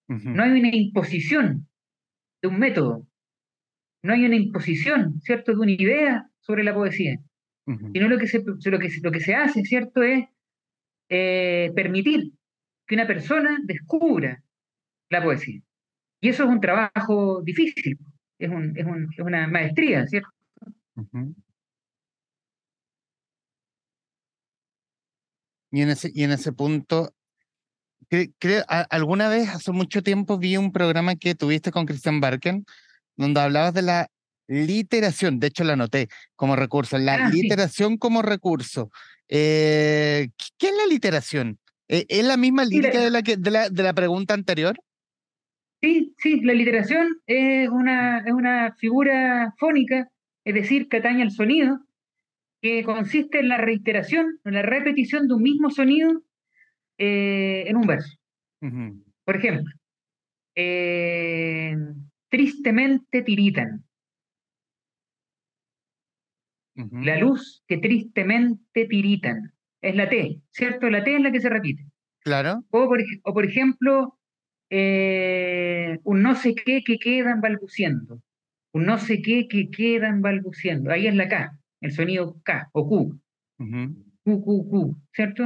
No 0.09 0.43
hay 0.43 0.59
una 0.59 0.75
imposición 0.75 1.69
de 2.43 2.49
un 2.49 2.59
método, 2.59 3.07
no 4.03 4.13
hay 4.13 4.25
una 4.25 4.35
imposición, 4.37 5.21
¿cierto?, 5.21 5.53
de 5.53 5.59
una 5.59 5.71
idea 5.73 6.29
sobre 6.41 6.65
la 6.65 6.75
poesía, 6.75 7.21
sino 7.93 8.09
lo 8.09 8.19
que, 8.19 8.27
se, 8.27 8.43
lo, 8.43 8.79
que, 8.79 8.91
lo 9.03 9.13
que 9.13 9.21
se 9.21 9.35
hace, 9.35 9.63
¿cierto?, 9.63 10.03
es 10.03 10.25
eh, 11.09 11.71
permitir 11.77 12.33
que 12.87 12.95
una 12.97 13.07
persona 13.07 13.59
descubra 13.63 14.43
la 15.11 15.23
poesía. 15.23 15.61
Y 16.21 16.29
eso 16.29 16.45
es 16.45 16.51
un 16.51 16.61
trabajo 16.61 17.41
difícil, 17.43 17.99
es, 18.39 18.51
un, 18.51 18.77
es, 18.77 18.87
un, 18.87 19.09
es 19.13 19.21
una 19.21 19.47
maestría, 19.47 20.07
¿cierto? 20.09 20.31
Y 25.71 25.83
en 25.83 25.91
ese, 25.91 26.11
y 26.15 26.25
en 26.25 26.33
ese 26.33 26.53
punto, 26.53 27.15
creo, 28.39 28.65
alguna 28.91 29.29
vez, 29.29 29.49
hace 29.49 29.73
mucho 29.73 30.03
tiempo, 30.03 30.39
vi 30.39 30.57
un 30.57 30.73
programa 30.73 31.17
que 31.17 31.35
tuviste 31.35 31.71
con 31.71 31.87
Christian 31.87 32.21
Barken, 32.21 32.65
donde 33.17 33.41
hablabas 33.41 33.75
de 33.75 33.83
la 33.83 34.11
literación, 34.49 35.39
de 35.39 35.47
hecho 35.47 35.63
la 35.63 35.75
anoté 35.75 36.09
como 36.35 36.57
recurso, 36.57 36.99
la 36.99 37.27
ah, 37.27 37.31
literación 37.31 37.99
como 37.99 38.21
recurso. 38.21 38.91
Eh, 39.29 40.31
¿Qué 40.59 40.69
es 40.69 40.75
la 40.77 40.87
literación? 40.87 41.59
¿E, 41.87 42.05
¿Es 42.09 42.25
la 42.25 42.37
misma 42.37 42.65
lírica 42.65 43.01
de, 43.01 43.11
la 43.11 43.23
que, 43.23 43.37
de, 43.37 43.51
la, 43.51 43.69
de 43.69 43.83
la 43.83 43.93
pregunta 43.93 44.35
anterior? 44.35 44.77
Sí, 45.81 46.15
sí, 46.19 46.41
la 46.41 46.53
literación 46.53 47.21
es 47.27 47.69
una, 47.69 48.19
es 48.19 48.33
una 48.33 48.75
figura 48.77 49.55
fónica, 49.59 50.11
es 50.45 50.55
decir, 50.55 50.89
que 50.89 50.99
atañe 50.99 51.23
al 51.23 51.31
sonido, 51.31 51.81
que 52.61 52.83
consiste 52.85 53.41
en 53.41 53.49
la 53.49 53.57
reiteración, 53.57 54.39
en 54.45 54.55
la 54.55 54.63
repetición 54.63 55.29
de 55.29 55.35
un 55.35 55.43
mismo 55.43 55.71
sonido 55.71 56.23
eh, 56.99 57.65
en 57.67 57.77
un 57.77 57.87
verso. 57.87 58.19
Por 59.25 59.37
ejemplo, 59.37 59.73
eh, 60.55 61.75
tristemente 62.29 63.23
tiritan. 63.23 63.85
La 66.75 67.19
luz 67.19 67.63
que 67.67 67.79
tristemente 67.79 68.87
tiritan. 68.87 69.53
Es 69.83 69.97
la 69.97 70.09
T, 70.09 70.41
¿cierto? 70.51 70.91
La 70.91 71.03
T 71.05 71.17
es 71.17 71.23
la 71.23 71.33
que 71.33 71.41
se 71.41 71.49
repite. 71.49 71.87
Claro. 72.21 72.65
O 72.71 72.87
por, 72.87 73.01
o 73.25 73.35
por 73.35 73.45
ejemplo, 73.47 74.19
eh, 74.69 75.99
un 76.05 76.23
no 76.23 76.35
sé 76.35 76.55
qué 76.55 76.83
que 76.85 76.99
quedan 76.99 77.41
balbuciendo. 77.41 78.21
Un 78.73 78.85
no 78.85 78.99
sé 78.99 79.23
qué 79.23 79.49
que 79.49 79.71
quedan 79.71 80.21
balbuciendo. 80.21 80.91
Ahí 80.91 81.07
es 81.07 81.15
la 81.15 81.29
K, 81.29 81.59
el 81.81 81.93
sonido 81.93 82.41
K 82.43 82.71
o 82.73 82.89
Q. 82.89 83.21
Q, 83.59 84.45
Q, 84.45 84.71
Q, 84.71 84.97
¿cierto? 85.13 85.45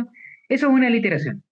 Eso 0.49 0.67
es 0.67 0.73
una 0.73 0.91
literación. 0.91 1.43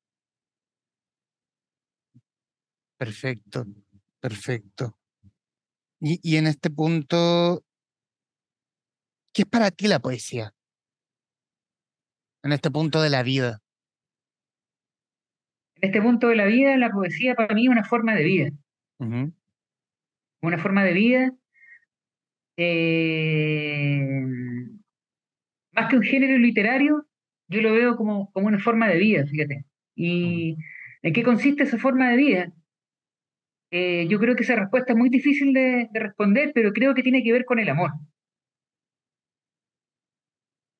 Perfecto, 2.96 3.66
perfecto. 4.20 4.98
Y, 6.00 6.20
y 6.22 6.36
en 6.36 6.46
este 6.46 6.70
punto, 6.70 7.64
¿qué 9.32 9.42
es 9.42 9.48
para 9.48 9.70
ti 9.70 9.88
la 9.88 10.00
poesía? 10.00 10.54
En 12.42 12.52
este 12.52 12.70
punto 12.70 13.00
de 13.00 13.10
la 13.10 13.22
vida 13.22 13.62
en 15.82 15.88
este 15.88 16.00
punto 16.00 16.28
de 16.28 16.36
la 16.36 16.46
vida, 16.46 16.76
la 16.76 16.92
poesía 16.92 17.34
para 17.34 17.54
mí 17.56 17.64
es 17.64 17.68
una 17.68 17.84
forma 17.84 18.14
de 18.14 18.22
vida. 18.22 18.50
Una 19.00 20.58
forma 20.58 20.84
de 20.84 20.92
vida 20.92 21.32
eh, 22.56 24.00
más 25.72 25.88
que 25.88 25.96
un 25.96 26.02
género 26.02 26.38
literario, 26.38 27.06
yo 27.48 27.60
lo 27.60 27.72
veo 27.72 27.96
como, 27.96 28.30
como 28.32 28.46
una 28.46 28.58
forma 28.58 28.88
de 28.88 28.98
vida, 28.98 29.26
fíjate. 29.26 29.64
¿Y 29.94 30.56
en 31.02 31.12
qué 31.12 31.22
consiste 31.22 31.64
esa 31.64 31.78
forma 31.78 32.10
de 32.10 32.16
vida? 32.16 32.52
Eh, 33.70 34.06
yo 34.08 34.18
creo 34.18 34.36
que 34.36 34.42
esa 34.42 34.56
respuesta 34.56 34.92
es 34.92 34.98
muy 34.98 35.08
difícil 35.08 35.52
de, 35.54 35.88
responder, 35.94 36.52
pero 36.54 36.72
creo 36.72 36.94
que 36.94 37.02
tiene 37.02 37.22
que 37.22 37.32
ver 37.32 37.44
con 37.44 37.58
el 37.58 37.68
amor. 37.68 37.92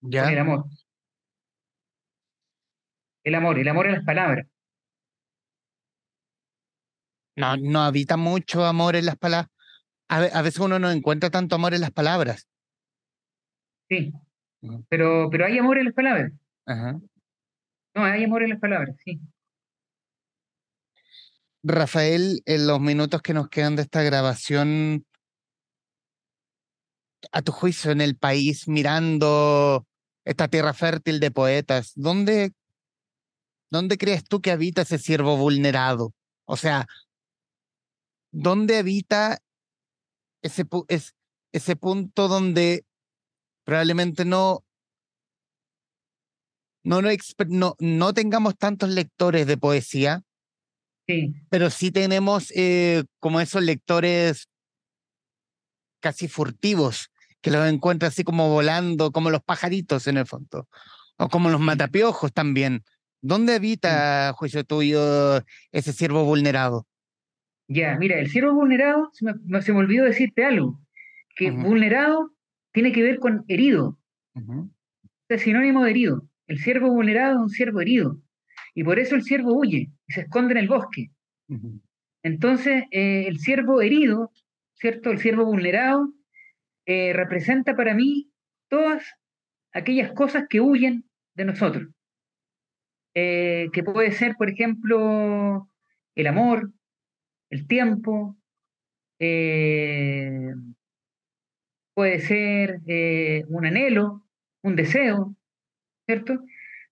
¿Ya? 0.03 0.31
el 0.31 0.39
amor. 0.39 0.65
El 3.25 3.35
amor, 3.35 3.59
el 3.59 3.69
amor 3.69 3.87
a 3.87 3.93
las 3.93 4.05
palabras. 4.05 4.47
No, 7.37 7.57
no 7.57 7.81
habita 7.81 8.17
mucho 8.17 8.65
amor 8.65 8.97
en 8.97 9.07
las 9.07 9.17
palabras. 9.17 9.51
A, 10.09 10.43
veces 10.43 10.61
uno 10.61 10.79
no 10.79 10.91
encuentra 10.91 11.31
tanto 11.31 11.55
amor 11.55 11.73
en 11.73 11.81
las 11.81 11.93
palabras. 11.93 12.47
Sí, 13.89 14.13
pero, 14.89 15.29
pero 15.31 15.47
hay 15.47 15.59
amor 15.59 15.79
en 15.79 15.87
las 15.87 15.95
palabras. 15.95 16.33
Ajá. 16.67 17.01
No, 17.95 18.05
hay 18.05 18.25
amor 18.25 18.43
en 18.43 18.51
las 18.51 18.61
palabras, 18.61 18.97
sí. 19.05 19.21
Rafael, 21.63 22.43
en 22.45 22.67
los 22.67 22.81
minutos 22.81 23.23
que 23.23 23.35
nos 23.35 23.49
quedan 23.49 23.77
de 23.77 23.83
esta 23.83 24.03
grabación, 24.03 25.05
a 27.31 27.43
tu 27.43 27.53
juicio, 27.53 27.93
en 27.93 28.01
el 28.01 28.17
país, 28.17 28.67
mirando 28.67 29.87
esta 30.25 30.49
tierra 30.49 30.73
fértil 30.75 31.21
de 31.21 31.31
poetas, 31.31 31.93
¿dónde, 31.95 32.53
dónde 33.71 33.97
crees 33.97 34.25
tú 34.25 34.41
que 34.41 34.51
habita 34.51 34.83
ese 34.83 34.99
siervo 34.99 35.37
vulnerado? 35.37 36.15
O 36.47 36.57
sea, 36.57 36.87
¿dónde 38.33 38.79
habita 38.79 39.39
ese, 40.43 40.65
es, 40.89 41.15
ese 41.53 41.77
punto 41.77 42.27
donde 42.27 42.85
probablemente 43.65 44.25
no, 44.25 44.65
no, 46.85 47.01
no, 47.49 47.77
no, 47.79 48.15
tengamos 48.15 48.59
tantos 48.59 48.91
lectores 48.91 49.47
de 49.47 49.57
poesía, 49.57 50.23
sí. 51.07 51.35
pero 51.49 51.71
sí 51.71 51.91
tenemos 51.91 52.53
eh, 52.57 53.05
como 53.21 53.41
esos 53.41 53.63
lectores 53.63 54.49
casi 56.01 56.29
furtivos, 56.29 57.11
que 57.41 57.51
los 57.51 57.67
encuentra 57.69 58.09
así 58.09 58.25
como 58.25 58.49
volando, 58.49 59.13
como 59.13 59.31
los 59.31 59.43
pajaritos 59.43 60.07
en 60.07 60.17
el 60.17 60.27
fondo, 60.27 60.69
o 61.17 61.29
como 61.29 61.51
los 61.51 61.61
matapiojos 61.61 62.33
también. 62.33 62.83
¿Dónde 63.21 63.55
habita, 63.55 64.33
juicio 64.37 64.65
tuyo, 64.65 65.45
ese 65.71 65.93
siervo 65.93 66.25
vulnerado? 66.25 66.89
Ya, 67.69 67.97
mira, 67.97 68.19
el 68.19 68.29
ciervo 68.29 68.55
vulnerado, 68.55 69.11
se 69.13 69.25
me, 69.25 69.63
se 69.63 69.73
me 69.73 69.79
olvidó 69.79 70.05
decirte 70.05 70.45
algo, 70.45 70.81
que 71.37 71.53
vulnerado 71.53 72.33
tiene 72.73 72.93
que 72.93 73.03
ver 73.03 73.19
con 73.19 73.45
herido. 73.49 73.99
Es 75.29 75.43
sinónimo 75.43 75.85
de 75.85 75.91
herido. 75.91 76.29
El 76.47 76.59
ciervo 76.59 76.91
vulnerado 76.91 77.37
es 77.37 77.43
un 77.43 77.49
ciervo 77.51 77.81
herido. 77.81 78.19
Y 78.75 78.85
por 78.85 78.99
eso 78.99 79.15
el 79.15 79.23
ciervo 79.23 79.55
huye 79.55 79.91
y 80.07 80.13
se 80.13 80.23
esconde 80.23 80.53
en 80.53 80.59
el 80.59 80.69
bosque. 80.69 81.11
Entonces, 82.23 82.85
eh, 82.91 83.27
el 83.27 83.39
ciervo 83.39 83.83
herido, 83.83 84.33
¿cierto? 84.75 85.11
El 85.11 85.19
ciervo 85.19 85.45
vulnerado 85.45 86.13
eh, 86.87 87.13
representa 87.13 87.77
para 87.77 87.95
mí 87.95 88.31
todas 88.69 89.05
aquellas 89.73 90.13
cosas 90.13 90.45
que 90.49 90.61
huyen 90.61 91.05
de 91.35 91.45
nosotros. 91.45 91.89
Eh, 93.15 93.69
que 93.73 93.83
puede 93.83 94.13
ser, 94.13 94.37
por 94.37 94.49
ejemplo, 94.49 95.69
el 96.15 96.27
amor, 96.27 96.73
el 97.51 97.67
tiempo, 97.67 98.37
eh, 99.19 100.55
puede 101.95 102.21
ser 102.21 102.81
eh, 102.87 103.45
un 103.49 103.67
anhelo, 103.67 104.25
un 104.63 104.77
deseo, 104.77 105.35
¿cierto? 106.07 106.39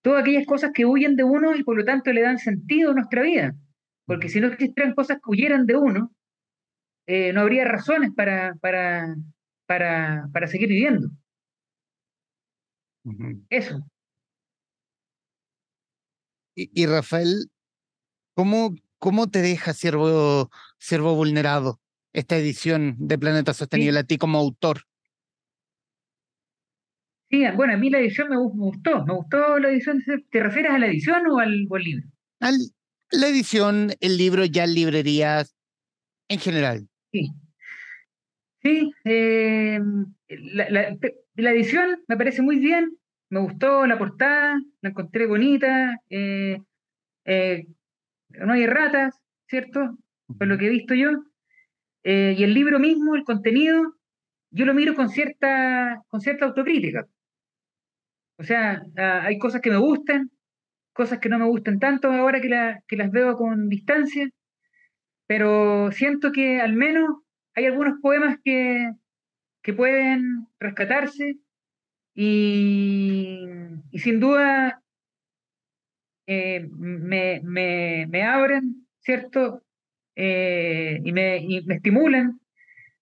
Todas 0.01 0.21
aquellas 0.21 0.45
cosas 0.45 0.71
que 0.73 0.85
huyen 0.85 1.15
de 1.15 1.23
uno 1.23 1.55
y 1.55 1.63
por 1.63 1.77
lo 1.77 1.85
tanto 1.85 2.11
le 2.11 2.21
dan 2.21 2.39
sentido 2.39 2.91
a 2.91 2.93
nuestra 2.95 3.21
vida. 3.21 3.55
Porque 4.05 4.29
si 4.29 4.39
no 4.39 4.47
existieran 4.47 4.95
cosas 4.95 5.17
que 5.17 5.29
huyeran 5.29 5.65
de 5.65 5.75
uno, 5.75 6.11
eh, 7.07 7.33
no 7.33 7.41
habría 7.41 7.65
razones 7.65 8.11
para, 8.15 8.55
para, 8.61 9.15
para, 9.65 10.27
para 10.33 10.47
seguir 10.47 10.69
viviendo. 10.69 11.09
Eso. 13.49 13.83
Y, 16.55 16.69
y 16.73 16.85
Rafael, 16.85 17.49
¿cómo, 18.35 18.75
¿Cómo 19.01 19.31
te 19.31 19.41
deja 19.41 19.73
Siervo, 19.73 20.51
Siervo 20.77 21.15
Vulnerado 21.15 21.81
esta 22.13 22.37
edición 22.37 22.95
de 22.99 23.17
Planeta 23.17 23.51
Sostenible 23.51 23.97
a 23.97 24.03
ti 24.03 24.19
como 24.19 24.37
autor? 24.37 24.83
Sí, 27.31 27.45
bueno, 27.55 27.73
a 27.73 27.77
mí 27.77 27.89
la 27.89 27.99
edición 27.99 28.27
me, 28.29 28.35
gustó, 28.37 29.05
me 29.05 29.13
gustó 29.13 29.57
la 29.57 29.69
edición. 29.69 30.03
¿Te 30.29 30.43
refieres 30.43 30.73
a 30.73 30.77
la 30.77 30.87
edición 30.87 31.25
o 31.27 31.39
al, 31.39 31.65
libro? 31.79 32.05
Al, 32.41 32.57
la 33.09 33.27
edición, 33.27 33.91
el 34.01 34.17
libro 34.17 34.43
ya 34.43 34.65
en 34.65 34.75
librerías 34.75 35.55
en 36.27 36.39
general. 36.39 36.89
Sí. 37.13 37.31
Sí, 38.61 38.91
em, 39.05 40.13
la, 40.27 41.51
edición 41.51 42.03
me 42.07 42.17
parece 42.17 42.41
muy 42.41 42.59
bien, 42.59 42.95
me 43.29 43.39
gustó 43.39 43.87
la 43.87 43.97
portada, 43.97 44.61
la 44.81 44.89
encontré 44.89 45.25
bonita, 45.25 45.97
eh, 46.09 46.59
eh, 47.25 47.65
no 48.29 48.53
hay 48.53 48.67
ratas, 48.67 49.15
¿cierto? 49.47 49.97
Por 50.37 50.47
lo 50.47 50.57
que 50.57 50.67
he 50.67 50.69
visto 50.69 50.93
yo. 50.93 51.11
Eh, 52.03 52.35
y 52.37 52.43
el 52.43 52.53
libro 52.53 52.77
mismo, 52.77 53.15
el 53.15 53.23
contenido, 53.23 53.95
yo 54.51 54.65
lo 54.65 54.73
miro 54.73 54.95
con 54.95 55.09
cierta, 55.09 56.03
con 56.09 56.21
cierta 56.21 56.45
autocrítica. 56.45 57.07
O 58.41 58.43
sea, 58.43 58.83
ah, 58.97 59.21
hay 59.25 59.37
cosas 59.37 59.61
que 59.61 59.69
me 59.69 59.77
gustan, 59.77 60.31
cosas 60.93 61.19
que 61.19 61.29
no 61.29 61.37
me 61.37 61.45
gustan 61.45 61.77
tanto 61.77 62.11
ahora 62.11 62.41
que, 62.41 62.49
las 62.97 63.11
veo 63.11 63.37
con 63.37 63.69
distancia, 63.69 64.27
pero 65.27 65.91
siento 65.91 66.31
que 66.31 66.59
al 66.59 66.73
menos 66.73 67.07
hay 67.53 67.65
algunos 67.65 67.99
poemas 68.01 68.37
que, 68.43 68.91
pueden 69.77 70.47
rescatarse 70.59 71.35
y, 72.15 73.45
sin 73.93 74.19
duda 74.19 74.81
eh, 76.25 76.67
me, 76.67 78.23
abren, 78.23 78.87
¿cierto? 79.01 79.61
Eh, 80.15 80.99
y, 81.05 81.11
me, 81.13 81.37
y 81.37 81.63
me 81.65 81.75
estimulan 81.75 82.39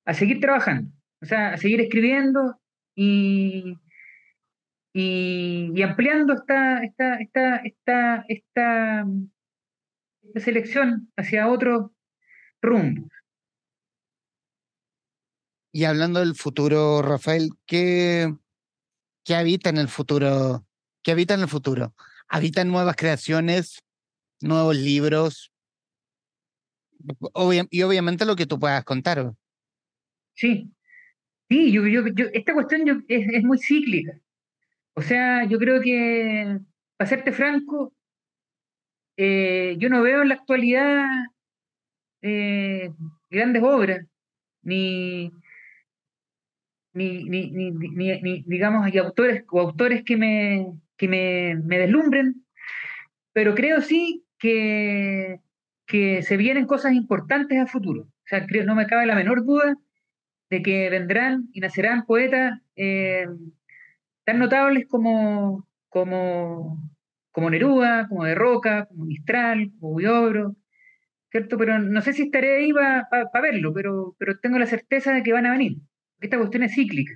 a 0.04 0.14
seguir 0.14 0.42
trabajando, 0.42 0.92
o 1.22 1.26
sea, 1.26 1.54
a 1.54 1.58
seguir 1.58 1.80
escribiendo 1.80 2.60
y, 2.94 3.78
y, 5.02 5.82
ampliando 5.82 6.34
esta, 6.34 6.84
esta, 6.84 7.16
esta, 7.16 7.56
esta, 7.58 8.26
esta, 8.28 9.06
selección 10.36 11.12
hacia 11.16 11.48
otro 11.48 11.94
rumbo. 12.62 13.08
Y 15.72 15.86
hablando 15.86 16.20
del 16.20 16.36
futuro, 16.36 17.02
Rafael, 17.02 17.52
¿qué, 17.66 18.34
qué 19.24 19.36
habita 19.36 19.70
en 19.70 19.78
el 19.78 19.88
futuro? 19.88 20.66
¿Qué 21.04 21.12
habita 21.12 21.36
en 21.36 21.42
el 21.42 21.48
futuro? 21.48 21.94
¿Habitan 22.28 22.68
nuevas 22.68 22.96
creaciones, 22.96 23.84
nuevos 24.42 24.76
libros? 24.76 25.52
y 27.70 27.82
obviamente 27.82 28.26
lo 28.26 28.36
que 28.36 28.46
tú 28.46 28.60
puedas 28.60 28.84
contar. 28.84 29.34
Sí, 30.34 30.70
sí, 31.50 31.72
yo, 31.72 31.88
yo, 31.88 32.04
esta 32.34 32.54
cuestión 32.54 33.06
es, 33.08 33.26
es, 33.32 33.44
muy 33.44 33.58
cíclica. 33.58 34.20
O 35.00 35.02
sea, 35.02 35.46
yo 35.46 35.60
creo 35.60 35.80
que, 35.80 36.60
para 36.98 37.10
serte 37.10 37.32
franco, 37.32 37.94
eh, 39.16 39.78
yo 39.80 39.88
no 39.88 40.02
veo 40.02 40.24
en 40.24 40.28
la 40.28 40.36
actualidad 40.36 41.06
eh, 42.22 42.92
grandes 43.30 43.64
obras, 43.64 44.06
ni, 44.62 45.32
ni, 46.92 47.24
ni, 47.24 48.44
digamos, 48.46 48.86
hay 48.86 48.98
autores 48.98 49.46
o 49.50 49.62
autores 49.62 50.04
que 50.04 50.18
me, 50.18 50.68
que 50.98 51.08
me, 51.08 51.56
me 51.56 51.80
deslumbren, 51.80 52.46
pero 53.32 53.56
creo 53.56 53.80
sí 53.80 54.26
que, 54.38 55.40
que 55.86 56.24
se 56.24 56.36
vienen 56.36 56.66
cosas 56.66 56.92
importantes 56.92 57.58
a 57.58 57.68
futuro. 57.68 58.02
O 58.02 58.26
sea, 58.26 58.46
no 58.66 58.76
me 58.76 58.86
cabe 58.86 59.06
la 59.06 59.16
menor 59.16 59.46
duda 59.46 59.78
de 60.50 60.62
que 60.62 60.90
vendrán 60.90 61.48
y 61.54 61.62
nacerán 61.62 62.06
poetas 62.06 62.60
eh, 62.76 63.28
tan 64.30 64.38
notables 64.38 64.86
como, 64.88 65.68
como, 65.88 66.88
como 67.32 67.50
Neruda, 67.50 68.08
como 68.08 68.26
De 68.26 68.36
Roca, 68.36 68.86
como 68.86 69.06
Mistral, 69.06 69.72
como 69.80 69.94
Huidobro, 69.94 70.56
¿cierto? 71.32 71.58
Pero 71.58 71.80
no 71.80 72.00
sé 72.02 72.14
si 72.14 72.24
estaré 72.24 72.58
ahí 72.58 72.72
para 72.72 73.42
verlo, 73.42 73.74
pero, 73.74 74.16
pero 74.20 74.38
tengo 74.40 74.60
la 74.60 74.68
certeza 74.68 75.14
de 75.14 75.24
que 75.24 75.34
van 75.34 75.48
a 75.48 75.52
venir. 75.52 75.78
Esta 76.22 76.38
cuestión 76.38 76.62
es 76.62 76.76
cíclica. 76.76 77.14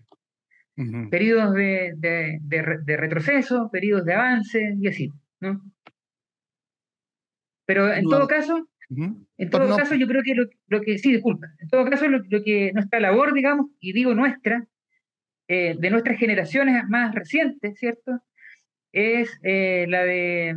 Periodos 1.11 1.53
de, 1.53 1.93
de, 1.95 2.97
retroceso, 2.97 3.69
periodos 3.71 4.05
de 4.05 4.13
avance 4.15 4.75
y 4.81 4.87
así, 4.87 5.11
¿no? 5.39 5.61
Pero 7.67 7.93
en 7.93 8.05
todo 8.05 8.27
caso, 8.27 8.67
en 8.89 9.49
todo 9.51 9.77
caso, 9.77 9.93
yo 9.93 10.07
creo 10.07 10.23
que 10.23 10.33
lo, 10.33 10.81
que, 10.81 10.97
sí, 10.97 11.11
disculpa, 11.13 11.45
en 11.59 11.67
todo 11.67 11.87
caso, 11.87 12.07
lo, 12.07 12.23
que 12.43 12.71
nuestra 12.73 12.99
labor, 12.99 13.35
digamos, 13.35 13.67
y 13.79 13.93
digo 13.93 14.15
nuestra, 14.15 14.67
eh, 15.47 15.75
de 15.77 15.89
nuestras 15.89 16.17
generaciones 16.17 16.83
más 16.87 17.13
recientes, 17.13 17.77
¿cierto? 17.77 18.19
Es 18.91 19.39
eh, 19.43 19.85
la, 19.89 20.03
de, 20.03 20.55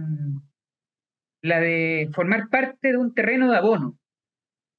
la 1.43 1.61
de 1.61 2.09
formar 2.13 2.49
parte 2.49 2.93
de 2.93 2.97
un 2.97 3.15
terreno 3.15 3.51
de 3.51 3.57
abono 3.57 3.99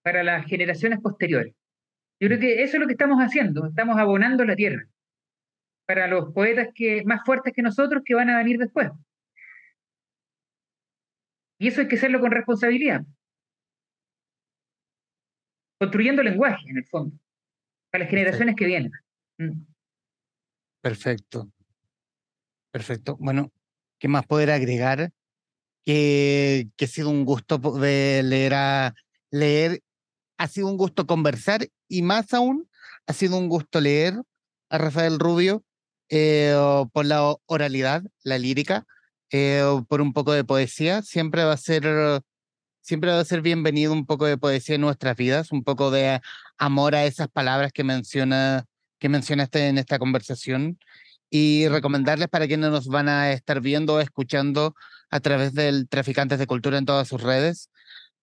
para 0.03 0.23
las 0.23 0.45
generaciones 0.45 0.99
posteriores. 1.01 1.53
Yo 2.19 2.29
creo 2.29 2.39
que 2.39 2.63
eso 2.63 2.77
es 2.77 2.81
lo 2.81 2.87
que 2.87 2.93
estamos 2.93 3.19
haciendo, 3.19 3.67
estamos 3.67 3.97
abonando 3.97 4.45
la 4.45 4.55
tierra 4.55 4.87
para 5.87 6.07
los 6.07 6.33
poetas 6.33 6.69
que, 6.75 7.03
más 7.05 7.21
fuertes 7.25 7.53
que 7.53 7.61
nosotros 7.61 8.03
que 8.05 8.13
van 8.13 8.29
a 8.29 8.37
venir 8.37 8.57
después. 8.57 8.91
Y 11.59 11.69
eso 11.69 11.81
hay 11.81 11.87
que 11.87 11.95
hacerlo 11.95 12.19
con 12.19 12.31
responsabilidad. 12.31 13.03
Construyendo 15.79 16.21
lenguaje, 16.23 16.69
en 16.69 16.77
el 16.77 16.85
fondo, 16.85 17.17
para 17.91 18.03
las 18.03 18.11
generaciones 18.11 18.55
que 18.55 18.65
vienen. 18.65 18.91
Mm. 19.37 19.76
Perfecto. 20.87 21.51
Perfecto. 22.71 23.17
Bueno, 23.19 23.51
¿qué 23.99 24.07
más 24.07 24.25
poder 24.25 24.51
agregar? 24.51 25.11
Que, 25.85 26.69
que 26.77 26.85
ha 26.85 26.87
sido 26.87 27.09
un 27.09 27.25
gusto 27.25 27.59
leer 27.77 28.53
a 28.53 28.95
ha 30.37 30.47
sido 30.47 30.67
un 30.67 30.77
gusto 30.77 31.05
conversar 31.05 31.67
y 31.89 32.03
más 32.03 32.33
aún 32.33 32.69
ha 33.05 33.11
sido 33.11 33.37
un 33.37 33.49
gusto 33.49 33.81
leer 33.81 34.21
a 34.69 34.77
Rafael 34.77 35.19
Rubio 35.19 35.65
eh, 36.07 36.55
por 36.93 37.05
la 37.05 37.35
oralidad, 37.47 38.03
la 38.23 38.37
lírica, 38.37 38.85
eh, 39.29 39.63
por 39.89 39.99
un 39.99 40.13
poco 40.13 40.31
de 40.31 40.45
poesía. 40.45 41.01
Siempre 41.01 41.43
va 41.43 41.51
a 41.51 41.57
ser 41.57 41.83
siempre 42.79 43.11
va 43.11 43.19
a 43.19 43.25
ser 43.25 43.41
bienvenido 43.41 43.91
un 43.91 44.05
poco 44.05 44.25
de 44.25 44.37
poesía 44.37 44.75
en 44.75 44.81
nuestras 44.81 45.17
vidas, 45.17 45.51
un 45.51 45.65
poco 45.65 45.91
de 45.91 46.21
amor 46.57 46.95
a 46.95 47.03
esas 47.03 47.27
palabras 47.27 47.73
que 47.73 47.83
menciona 47.83 48.65
que 48.99 49.09
mencionaste 49.09 49.67
en 49.67 49.77
esta 49.77 49.99
conversación 49.99 50.79
y 51.29 51.67
recomendarles 51.67 52.27
para 52.29 52.47
quienes 52.47 52.69
nos 52.69 52.87
van 52.87 53.09
a 53.09 53.31
estar 53.31 53.61
viendo 53.61 53.95
o 53.95 53.99
escuchando 53.99 54.75
a 55.09 55.19
través 55.19 55.53
del 55.53 55.87
Traficantes 55.87 56.39
de 56.39 56.47
Cultura 56.47 56.77
en 56.77 56.85
todas 56.85 57.07
sus 57.07 57.21
redes. 57.21 57.69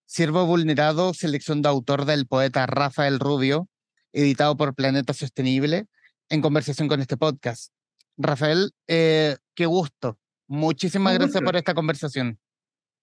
Siervo 0.07 0.47
Vulnerado, 0.47 1.15
selección 1.15 1.63
de 1.63 1.69
autor 1.69 2.05
del 2.05 2.27
poeta 2.27 2.67
Rafael 2.67 3.19
Rubio, 3.19 3.69
editado 4.13 4.57
por 4.57 4.75
Planeta 4.75 5.13
Sostenible, 5.13 5.87
en 6.29 6.41
conversación 6.41 6.89
con 6.89 7.01
este 7.01 7.17
podcast. 7.17 7.73
Rafael, 8.17 8.73
eh, 8.87 9.37
qué 9.55 9.67
gusto. 9.67 10.19
Muchísimas 10.47 11.15
gracias 11.15 11.43
por 11.43 11.57
esta 11.57 11.75
conversación. 11.75 12.39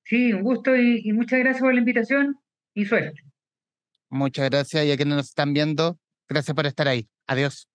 Sí, 0.06 0.34
un 0.34 0.44
gusto 0.44 0.76
y, 0.76 1.02
y 1.04 1.14
muchas 1.14 1.40
gracias 1.40 1.62
por 1.62 1.74
la 1.74 1.80
invitación 1.80 2.40
y 2.74 2.86
suerte. 2.86 3.22
Muchas 4.10 4.50
gracias 4.50 4.86
y 4.86 4.92
a 4.92 4.98
quienes 4.98 5.16
nos 5.16 5.28
están 5.28 5.54
viendo, 5.54 6.00
gracias 6.28 6.56
por 6.56 6.66
estar 6.66 6.88
ahí. 6.88 7.11
Adiós. 7.32 7.66